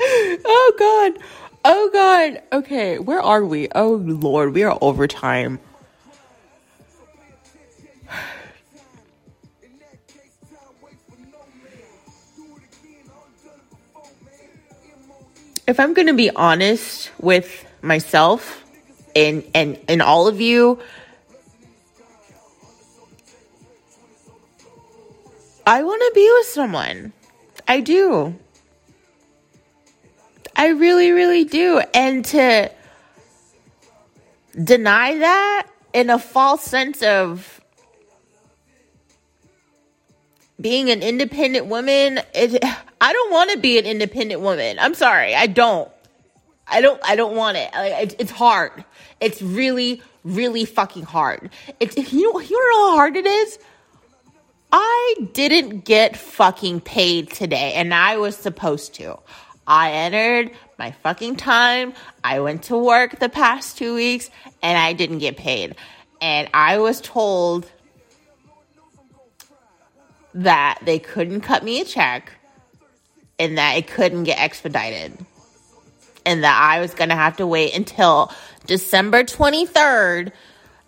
oh 0.01 0.75
god. 0.79 1.23
Oh 1.65 1.91
god. 1.93 2.43
Okay, 2.53 2.99
where 2.99 3.21
are 3.21 3.45
we? 3.45 3.69
Oh 3.75 3.95
lord, 3.95 4.55
we 4.55 4.63
are 4.63 4.79
over 4.81 5.07
time. 5.07 5.59
If 15.67 15.81
I'm 15.81 15.95
going 15.95 16.09
to 16.09 16.15
be 16.15 16.31
honest 16.31 17.11
with 17.19 17.65
myself 17.81 18.63
and 19.17 19.43
and 19.55 19.79
and 19.89 20.03
all 20.03 20.29
of 20.29 20.43
you, 20.43 20.79
I 25.67 25.83
want 25.83 26.03
to 26.03 26.13
be 26.15 26.31
with 26.39 26.47
someone. 26.47 27.13
I 27.67 27.81
do. 27.81 28.39
I 30.57 30.69
really, 30.69 31.11
really 31.13 31.45
do. 31.45 31.83
And 31.95 32.25
to 32.27 32.71
deny 34.63 35.19
that 35.19 35.67
in 35.93 36.11
a 36.11 36.19
false 36.19 36.63
sense 36.63 37.03
of 37.03 37.61
being 40.61 40.91
an 40.91 41.03
independent 41.03 41.67
woman, 41.67 42.21
it, 42.35 42.63
I 43.01 43.13
don't 43.13 43.33
want 43.33 43.51
to 43.53 43.59
be 43.59 43.79
an 43.79 43.87
independent 43.87 44.41
woman. 44.41 44.79
I'm 44.79 44.95
sorry. 44.95 45.35
I 45.35 45.47
don't. 45.47 45.91
I 46.67 46.81
don't, 46.81 47.01
I 47.05 47.17
don't 47.17 47.37
want 47.37 47.59
it. 47.59 47.71
Like, 47.75 48.15
it's 48.19 48.31
hard. 48.31 48.85
It's 49.21 49.43
really, 49.43 50.03
really 50.25 50.65
fucking 50.65 51.05
hard. 51.05 51.51
It's, 51.79 51.97
you 52.13 52.41
you 52.41 52.73
know 52.73 52.91
how 52.91 52.97
hard 52.97 53.17
it 53.17 53.27
is? 53.27 53.59
I 54.77 55.15
didn't 55.35 55.85
get 55.85 56.17
fucking 56.17 56.81
paid 56.81 57.31
today 57.31 57.75
and 57.75 57.95
I 57.95 58.17
was 58.17 58.37
supposed 58.37 58.95
to. 58.95 59.17
I 59.69 59.93
entered 59.93 60.51
my 60.81 60.91
fucking 60.91 61.37
time. 61.37 61.95
I 62.25 62.41
went 62.41 62.65
to 62.65 62.77
work 62.77 63.21
the 63.21 63.29
past 63.29 63.79
two 63.79 63.95
weeks 63.95 64.31
and 64.65 64.77
I 64.77 64.93
didn't 64.93 65.19
get 65.19 65.37
paid. 65.37 65.77
And 66.21 66.49
I 66.53 66.79
was 66.79 67.01
told 67.01 67.71
that 70.35 70.81
they 70.85 70.99
couldn't 70.99 71.43
cut 71.43 71.63
me 71.63 71.81
a 71.81 71.85
check 71.85 72.33
and 73.39 73.57
that 73.59 73.77
it 73.77 73.87
couldn't 73.87 74.25
get 74.25 74.41
expedited. 74.41 75.17
And 76.27 76.43
that 76.43 76.61
I 76.61 76.81
was 76.81 76.95
going 76.95 77.11
to 77.11 77.15
have 77.15 77.37
to 77.37 77.47
wait 77.47 77.77
until 77.77 78.33
December 78.67 79.23
23rd 79.23 80.33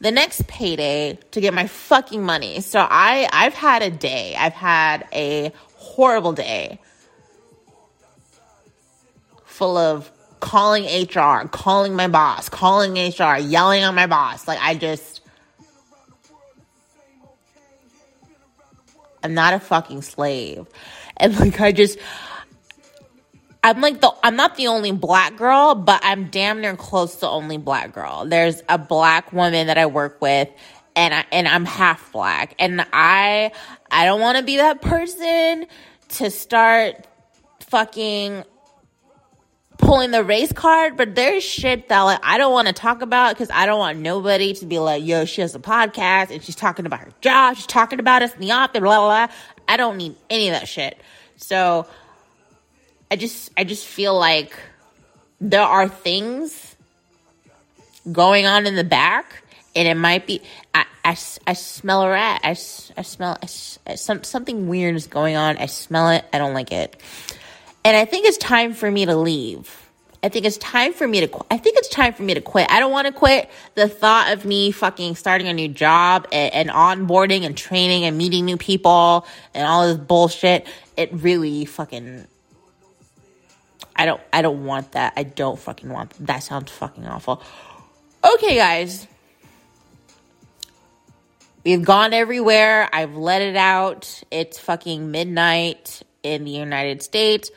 the 0.00 0.10
next 0.10 0.46
payday 0.46 1.18
to 1.32 1.40
get 1.40 1.54
my 1.54 1.66
fucking 1.66 2.22
money. 2.22 2.60
So 2.60 2.80
I 2.80 3.28
I've 3.32 3.54
had 3.54 3.82
a 3.82 3.90
day. 3.90 4.34
I've 4.36 4.52
had 4.52 5.06
a 5.12 5.52
horrible 5.74 6.32
day 6.32 6.80
full 9.44 9.76
of 9.76 10.10
calling 10.40 10.84
HR, 10.84 11.48
calling 11.48 11.94
my 11.94 12.08
boss, 12.08 12.48
calling 12.48 12.92
HR, 12.92 13.38
yelling 13.38 13.82
at 13.82 13.94
my 13.94 14.06
boss. 14.06 14.46
Like 14.46 14.58
I 14.60 14.74
just 14.74 15.22
I'm 19.22 19.34
not 19.34 19.54
a 19.54 19.60
fucking 19.60 20.02
slave. 20.02 20.66
And 21.16 21.38
like 21.40 21.60
I 21.60 21.72
just 21.72 21.98
I'm 23.66 23.80
like 23.80 24.00
the 24.00 24.14
I'm 24.22 24.36
not 24.36 24.54
the 24.54 24.68
only 24.68 24.92
black 24.92 25.36
girl, 25.36 25.74
but 25.74 26.00
I'm 26.04 26.28
damn 26.28 26.60
near 26.60 26.76
close 26.76 27.16
to 27.16 27.28
only 27.28 27.58
black 27.58 27.92
girl. 27.92 28.24
There's 28.24 28.62
a 28.68 28.78
black 28.78 29.32
woman 29.32 29.66
that 29.66 29.76
I 29.76 29.86
work 29.86 30.22
with 30.22 30.48
and 30.94 31.12
I 31.12 31.24
and 31.32 31.48
I'm 31.48 31.64
half 31.64 32.12
black. 32.12 32.54
And 32.60 32.86
I 32.92 33.50
I 33.90 34.04
don't 34.04 34.20
want 34.20 34.38
to 34.38 34.44
be 34.44 34.58
that 34.58 34.82
person 34.82 35.66
to 36.10 36.30
start 36.30 37.08
fucking 37.58 38.44
pulling 39.78 40.12
the 40.12 40.22
race 40.22 40.52
card, 40.52 40.96
but 40.96 41.16
there's 41.16 41.42
shit 41.42 41.88
that 41.88 42.02
like 42.02 42.20
I 42.22 42.38
don't 42.38 42.52
want 42.52 42.68
to 42.68 42.72
talk 42.72 43.02
about 43.02 43.34
because 43.34 43.50
I 43.50 43.66
don't 43.66 43.80
want 43.80 43.98
nobody 43.98 44.54
to 44.54 44.66
be 44.66 44.78
like, 44.78 45.04
yo, 45.04 45.24
she 45.24 45.40
has 45.40 45.56
a 45.56 45.58
podcast 45.58 46.30
and 46.30 46.40
she's 46.40 46.54
talking 46.54 46.86
about 46.86 47.00
her 47.00 47.10
job, 47.20 47.56
she's 47.56 47.66
talking 47.66 47.98
about 47.98 48.22
us 48.22 48.32
in 48.32 48.42
the 48.42 48.52
office, 48.52 48.78
blah 48.78 49.00
blah 49.00 49.26
blah. 49.26 49.34
I 49.66 49.76
don't 49.76 49.96
need 49.96 50.14
any 50.30 50.50
of 50.50 50.54
that 50.54 50.68
shit. 50.68 51.00
So 51.34 51.88
I 53.10 53.16
just 53.16 53.50
I 53.56 53.64
just 53.64 53.86
feel 53.86 54.18
like 54.18 54.58
there 55.40 55.62
are 55.62 55.88
things 55.88 56.76
going 58.10 58.46
on 58.46 58.66
in 58.66 58.74
the 58.74 58.84
back 58.84 59.42
and 59.74 59.86
it 59.86 59.94
might 59.94 60.26
be 60.26 60.42
I, 60.74 60.86
I, 61.04 61.16
I 61.46 61.52
smell 61.52 62.02
a 62.02 62.08
rat. 62.08 62.40
I, 62.42 62.50
I 62.50 62.54
smell 63.02 63.38
I, 63.40 63.46
some, 63.94 64.24
something 64.24 64.68
weird 64.68 64.96
is 64.96 65.06
going 65.06 65.36
on. 65.36 65.58
I 65.58 65.66
smell 65.66 66.10
it. 66.10 66.24
I 66.32 66.38
don't 66.38 66.54
like 66.54 66.72
it. 66.72 67.00
And 67.84 67.96
I 67.96 68.04
think 68.04 68.26
it's 68.26 68.38
time 68.38 68.74
for 68.74 68.90
me 68.90 69.06
to 69.06 69.14
leave. 69.14 69.82
I 70.24 70.28
think 70.28 70.46
it's 70.46 70.58
time 70.58 70.92
for 70.92 71.06
me 71.06 71.24
to 71.24 71.44
I 71.50 71.58
think 71.58 71.78
it's 71.78 71.88
time 71.88 72.12
for 72.14 72.24
me 72.24 72.34
to 72.34 72.40
quit. 72.40 72.68
I 72.70 72.80
don't 72.80 72.90
want 72.90 73.06
to 73.06 73.12
quit. 73.12 73.48
The 73.76 73.88
thought 73.88 74.32
of 74.32 74.44
me 74.44 74.72
fucking 74.72 75.14
starting 75.14 75.46
a 75.46 75.52
new 75.52 75.68
job 75.68 76.26
and, 76.32 76.52
and 76.52 76.70
onboarding 76.70 77.44
and 77.44 77.56
training 77.56 78.04
and 78.04 78.18
meeting 78.18 78.46
new 78.46 78.56
people 78.56 79.26
and 79.54 79.64
all 79.64 79.86
this 79.86 79.98
bullshit 79.98 80.66
it 80.96 81.12
really 81.12 81.66
fucking 81.66 82.26
I 83.96 84.06
don't 84.06 84.20
I 84.32 84.42
don't 84.42 84.64
want 84.64 84.92
that. 84.92 85.14
I 85.16 85.22
don't 85.24 85.58
fucking 85.58 85.88
want 85.88 86.10
that. 86.10 86.26
that 86.26 86.42
sounds 86.42 86.70
fucking 86.70 87.06
awful. 87.06 87.42
Okay, 88.24 88.56
guys. 88.56 89.06
We've 91.64 91.82
gone 91.82 92.12
everywhere. 92.12 92.88
I've 92.92 93.16
let 93.16 93.42
it 93.42 93.56
out. 93.56 94.22
It's 94.30 94.58
fucking 94.58 95.10
midnight 95.10 96.02
in 96.22 96.44
the 96.44 96.52
United 96.52 97.02
States. 97.02 97.50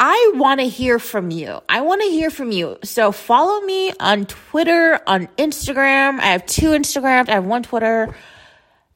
I 0.00 0.32
want 0.34 0.60
to 0.60 0.66
hear 0.66 0.98
from 0.98 1.30
you. 1.30 1.60
I 1.68 1.82
want 1.82 2.02
to 2.02 2.08
hear 2.08 2.30
from 2.30 2.50
you. 2.50 2.78
So 2.82 3.12
follow 3.12 3.60
me 3.60 3.92
on 4.00 4.26
Twitter, 4.26 5.00
on 5.06 5.28
Instagram. 5.38 6.18
I 6.18 6.32
have 6.32 6.44
two 6.44 6.70
Instagrams. 6.70 7.28
I 7.28 7.34
have 7.34 7.44
one 7.44 7.62
Twitter. 7.62 8.12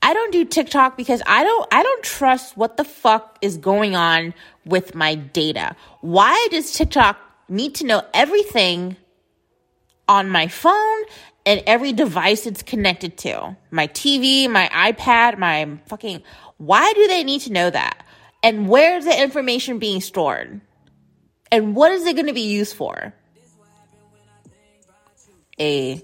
I 0.06 0.14
don't 0.14 0.30
do 0.30 0.44
TikTok 0.44 0.96
because 0.96 1.20
I 1.26 1.42
don't 1.42 1.66
I 1.74 1.82
don't 1.82 2.04
trust 2.04 2.56
what 2.56 2.76
the 2.76 2.84
fuck 2.84 3.38
is 3.42 3.56
going 3.56 3.96
on 3.96 4.34
with 4.64 4.94
my 4.94 5.16
data. 5.16 5.74
Why 6.00 6.46
does 6.52 6.74
TikTok 6.74 7.18
need 7.48 7.74
to 7.76 7.86
know 7.86 8.04
everything 8.14 8.96
on 10.06 10.28
my 10.28 10.46
phone 10.46 11.02
and 11.44 11.60
every 11.66 11.92
device 11.92 12.46
it's 12.46 12.62
connected 12.62 13.18
to? 13.18 13.56
My 13.72 13.88
TV, 13.88 14.48
my 14.48 14.70
iPad, 14.72 15.38
my 15.38 15.76
fucking 15.88 16.22
why 16.58 16.92
do 16.92 17.08
they 17.08 17.24
need 17.24 17.40
to 17.40 17.52
know 17.52 17.68
that? 17.68 18.06
And 18.44 18.68
where's 18.68 19.06
the 19.06 19.20
information 19.20 19.80
being 19.80 20.00
stored? 20.00 20.60
And 21.50 21.74
what 21.74 21.90
is 21.90 22.06
it 22.06 22.14
going 22.14 22.28
to 22.28 22.32
be 22.32 22.42
used 22.42 22.76
for? 22.76 23.12
A 25.58 26.00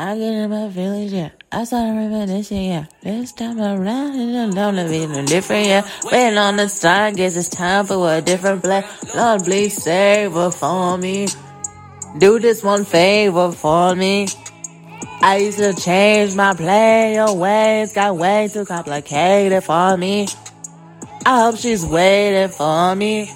I 0.00 0.16
get 0.16 0.32
in 0.32 0.48
my 0.48 0.70
feelings, 0.70 1.12
yeah. 1.12 1.30
I 1.50 1.64
the 1.64 1.92
revelation, 1.92 2.62
yeah. 2.62 2.84
This 3.02 3.32
time 3.32 3.58
around, 3.58 4.14
it's 4.14 4.54
gonna 4.54 4.84
be 4.84 5.26
different, 5.26 5.66
yeah. 5.66 5.88
Waiting 6.04 6.38
on 6.38 6.54
the 6.54 6.68
sign, 6.68 7.14
guess 7.14 7.36
it's 7.36 7.48
time 7.48 7.84
for 7.84 8.14
a 8.14 8.20
different 8.20 8.62
plan. 8.62 8.84
Lord, 9.16 9.42
please 9.42 9.82
save 9.82 10.34
her 10.34 10.52
for 10.52 10.96
me. 10.98 11.26
Do 12.16 12.38
this 12.38 12.62
one 12.62 12.84
favor 12.84 13.50
for 13.50 13.96
me. 13.96 14.28
I 15.20 15.38
used 15.38 15.58
to 15.58 15.74
change 15.74 16.36
my 16.36 16.54
play 16.54 17.14
your 17.14 17.34
ways, 17.34 17.92
got 17.92 18.16
way 18.16 18.48
too 18.52 18.66
complicated 18.66 19.64
for 19.64 19.96
me. 19.96 20.28
I 21.26 21.42
hope 21.42 21.56
she's 21.56 21.84
waiting 21.84 22.50
for 22.50 22.94
me. 22.94 23.32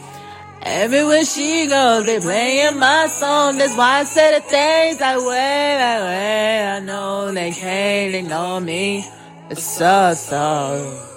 Everywhere 0.64 1.24
she 1.24 1.66
goes, 1.66 2.06
they 2.06 2.20
playing 2.20 2.78
my 2.78 3.08
song. 3.08 3.58
That's 3.58 3.76
why 3.76 4.00
I 4.00 4.04
say 4.04 4.38
the 4.38 4.40
things 4.40 5.02
I 5.02 5.18
way, 5.18 5.82
I 5.82 6.02
way. 6.04 6.66
I 6.68 6.78
know 6.80 7.32
they 7.32 7.50
can't 7.50 8.14
ignore 8.14 8.60
me. 8.60 9.04
It's 9.50 9.64
so, 9.64 10.14
so. 10.16 11.10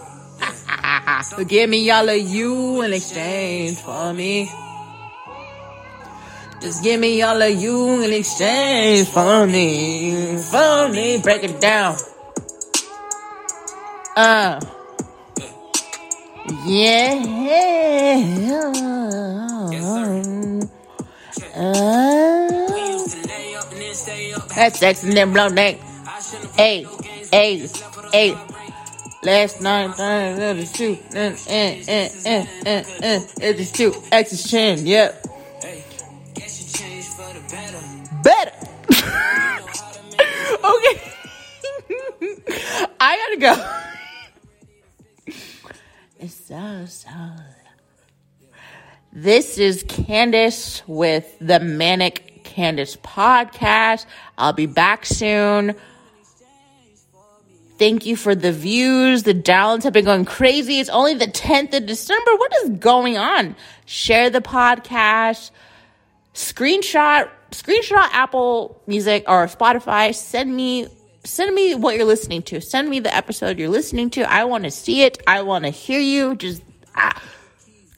Give 1.47 1.69
me 1.69 1.91
all 1.91 2.09
of 2.09 2.17
you 2.17 2.81
in 2.81 2.93
exchange 2.93 3.77
for 3.77 4.13
me. 4.13 4.49
Just 6.59 6.83
give 6.83 6.99
me 6.99 7.21
all 7.21 7.39
of 7.39 7.61
you 7.61 8.01
in 8.01 8.13
exchange 8.13 9.07
for 9.09 9.45
me. 9.45 10.37
For 10.37 10.89
me, 10.89 11.19
break 11.21 11.43
it 11.43 11.61
down. 11.61 11.95
Uh. 14.15 14.59
Yeah. 16.47 17.23
Uh, 21.55 22.47
that's 24.53 24.79
sex 24.79 25.03
and 25.03 25.13
then 25.13 25.33
blow 25.33 25.47
neck. 25.47 25.79
Hey, 26.55 26.85
hey, 27.31 27.67
hey. 28.11 28.37
Last 29.23 29.61
night, 29.61 29.95
it 29.97 30.55
was 30.57 30.71
two, 30.71 30.99
and, 31.15 31.35
and, 31.49 31.89
and, 31.89 32.11
and, 32.27 32.47
and, 32.67 32.85
and, 33.01 33.23
it 33.41 33.57
was 33.57 33.71
two, 33.71 33.93
X's 34.11 34.47
chin, 34.47 34.85
yep. 34.85 35.23
Better. 38.21 38.51
okay. 40.63 41.11
I 42.99 43.17
gotta 43.17 43.37
go. 43.39 43.84
This 49.11 49.57
is 49.57 49.83
Candice 49.83 50.81
with 50.87 51.35
the 51.41 51.59
Manic 51.59 52.45
Candice 52.45 52.97
podcast. 52.97 54.05
I'll 54.37 54.53
be 54.53 54.65
back 54.65 55.05
soon. 55.05 55.75
Thank 57.77 58.05
you 58.05 58.15
for 58.15 58.35
the 58.35 58.53
views. 58.53 59.23
The 59.23 59.33
downloads 59.33 59.83
have 59.83 59.91
been 59.91 60.05
going 60.05 60.23
crazy. 60.23 60.79
It's 60.79 60.89
only 60.89 61.13
the 61.13 61.27
10th 61.27 61.75
of 61.75 61.87
December. 61.87 62.31
What 62.37 62.53
is 62.63 62.69
going 62.79 63.17
on? 63.17 63.57
Share 63.85 64.29
the 64.29 64.39
podcast. 64.39 65.51
Screenshot, 66.33 67.29
screenshot 67.51 68.07
Apple 68.13 68.81
Music 68.87 69.25
or 69.27 69.47
Spotify. 69.47 70.15
Send 70.15 70.55
me, 70.55 70.87
send 71.25 71.53
me 71.53 71.75
what 71.75 71.95
you're 71.95 72.05
listening 72.05 72.41
to. 72.43 72.61
Send 72.61 72.89
me 72.89 72.99
the 72.99 73.13
episode 73.13 73.59
you're 73.59 73.69
listening 73.69 74.09
to. 74.11 74.21
I 74.31 74.45
want 74.45 74.63
to 74.63 74.71
see 74.71 75.03
it. 75.03 75.21
I 75.27 75.41
want 75.41 75.65
to 75.65 75.71
hear 75.71 75.99
you. 75.99 76.35
Just 76.35 76.61
ah, 76.95 77.21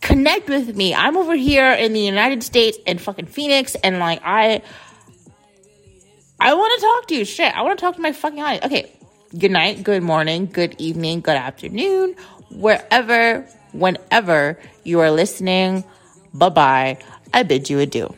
connect 0.02 0.50
with 0.50 0.76
me. 0.76 0.96
I'm 0.96 1.18
over 1.18 1.36
here 1.36 1.72
in 1.72 1.94
the 1.94 2.02
United 2.02 2.44
States 2.44 2.78
in 2.86 2.98
fucking 2.98 3.28
Phoenix 3.28 3.76
and 3.76 4.00
like 4.00 4.22
I, 4.24 4.62
I 6.40 6.54
want 6.54 6.80
to 6.80 6.86
talk 6.86 7.08
to 7.10 7.16
you. 7.16 7.26
Shit. 7.26 7.56
I 7.56 7.62
want 7.62 7.78
to 7.78 7.86
talk 7.86 7.96
to 7.96 8.02
my 8.02 8.12
fucking 8.12 8.42
audience. 8.42 8.66
Okay 8.66 8.98
good 9.38 9.52
night, 9.52 9.84
good 9.84 10.04
morning, 10.04 10.46
good 10.46 10.76
evening, 10.78 11.22
good 11.22 11.36
afternoon, 11.36 12.16
wherever, 12.52 13.42
whenever 13.74 14.60
you 14.84 15.00
are 15.00 15.12
listening. 15.12 15.84
Bye 16.34 16.50
bye. 16.50 16.98
I 17.34 17.44
bid 17.44 17.70
you 17.70 17.80
adieu. 17.80 18.14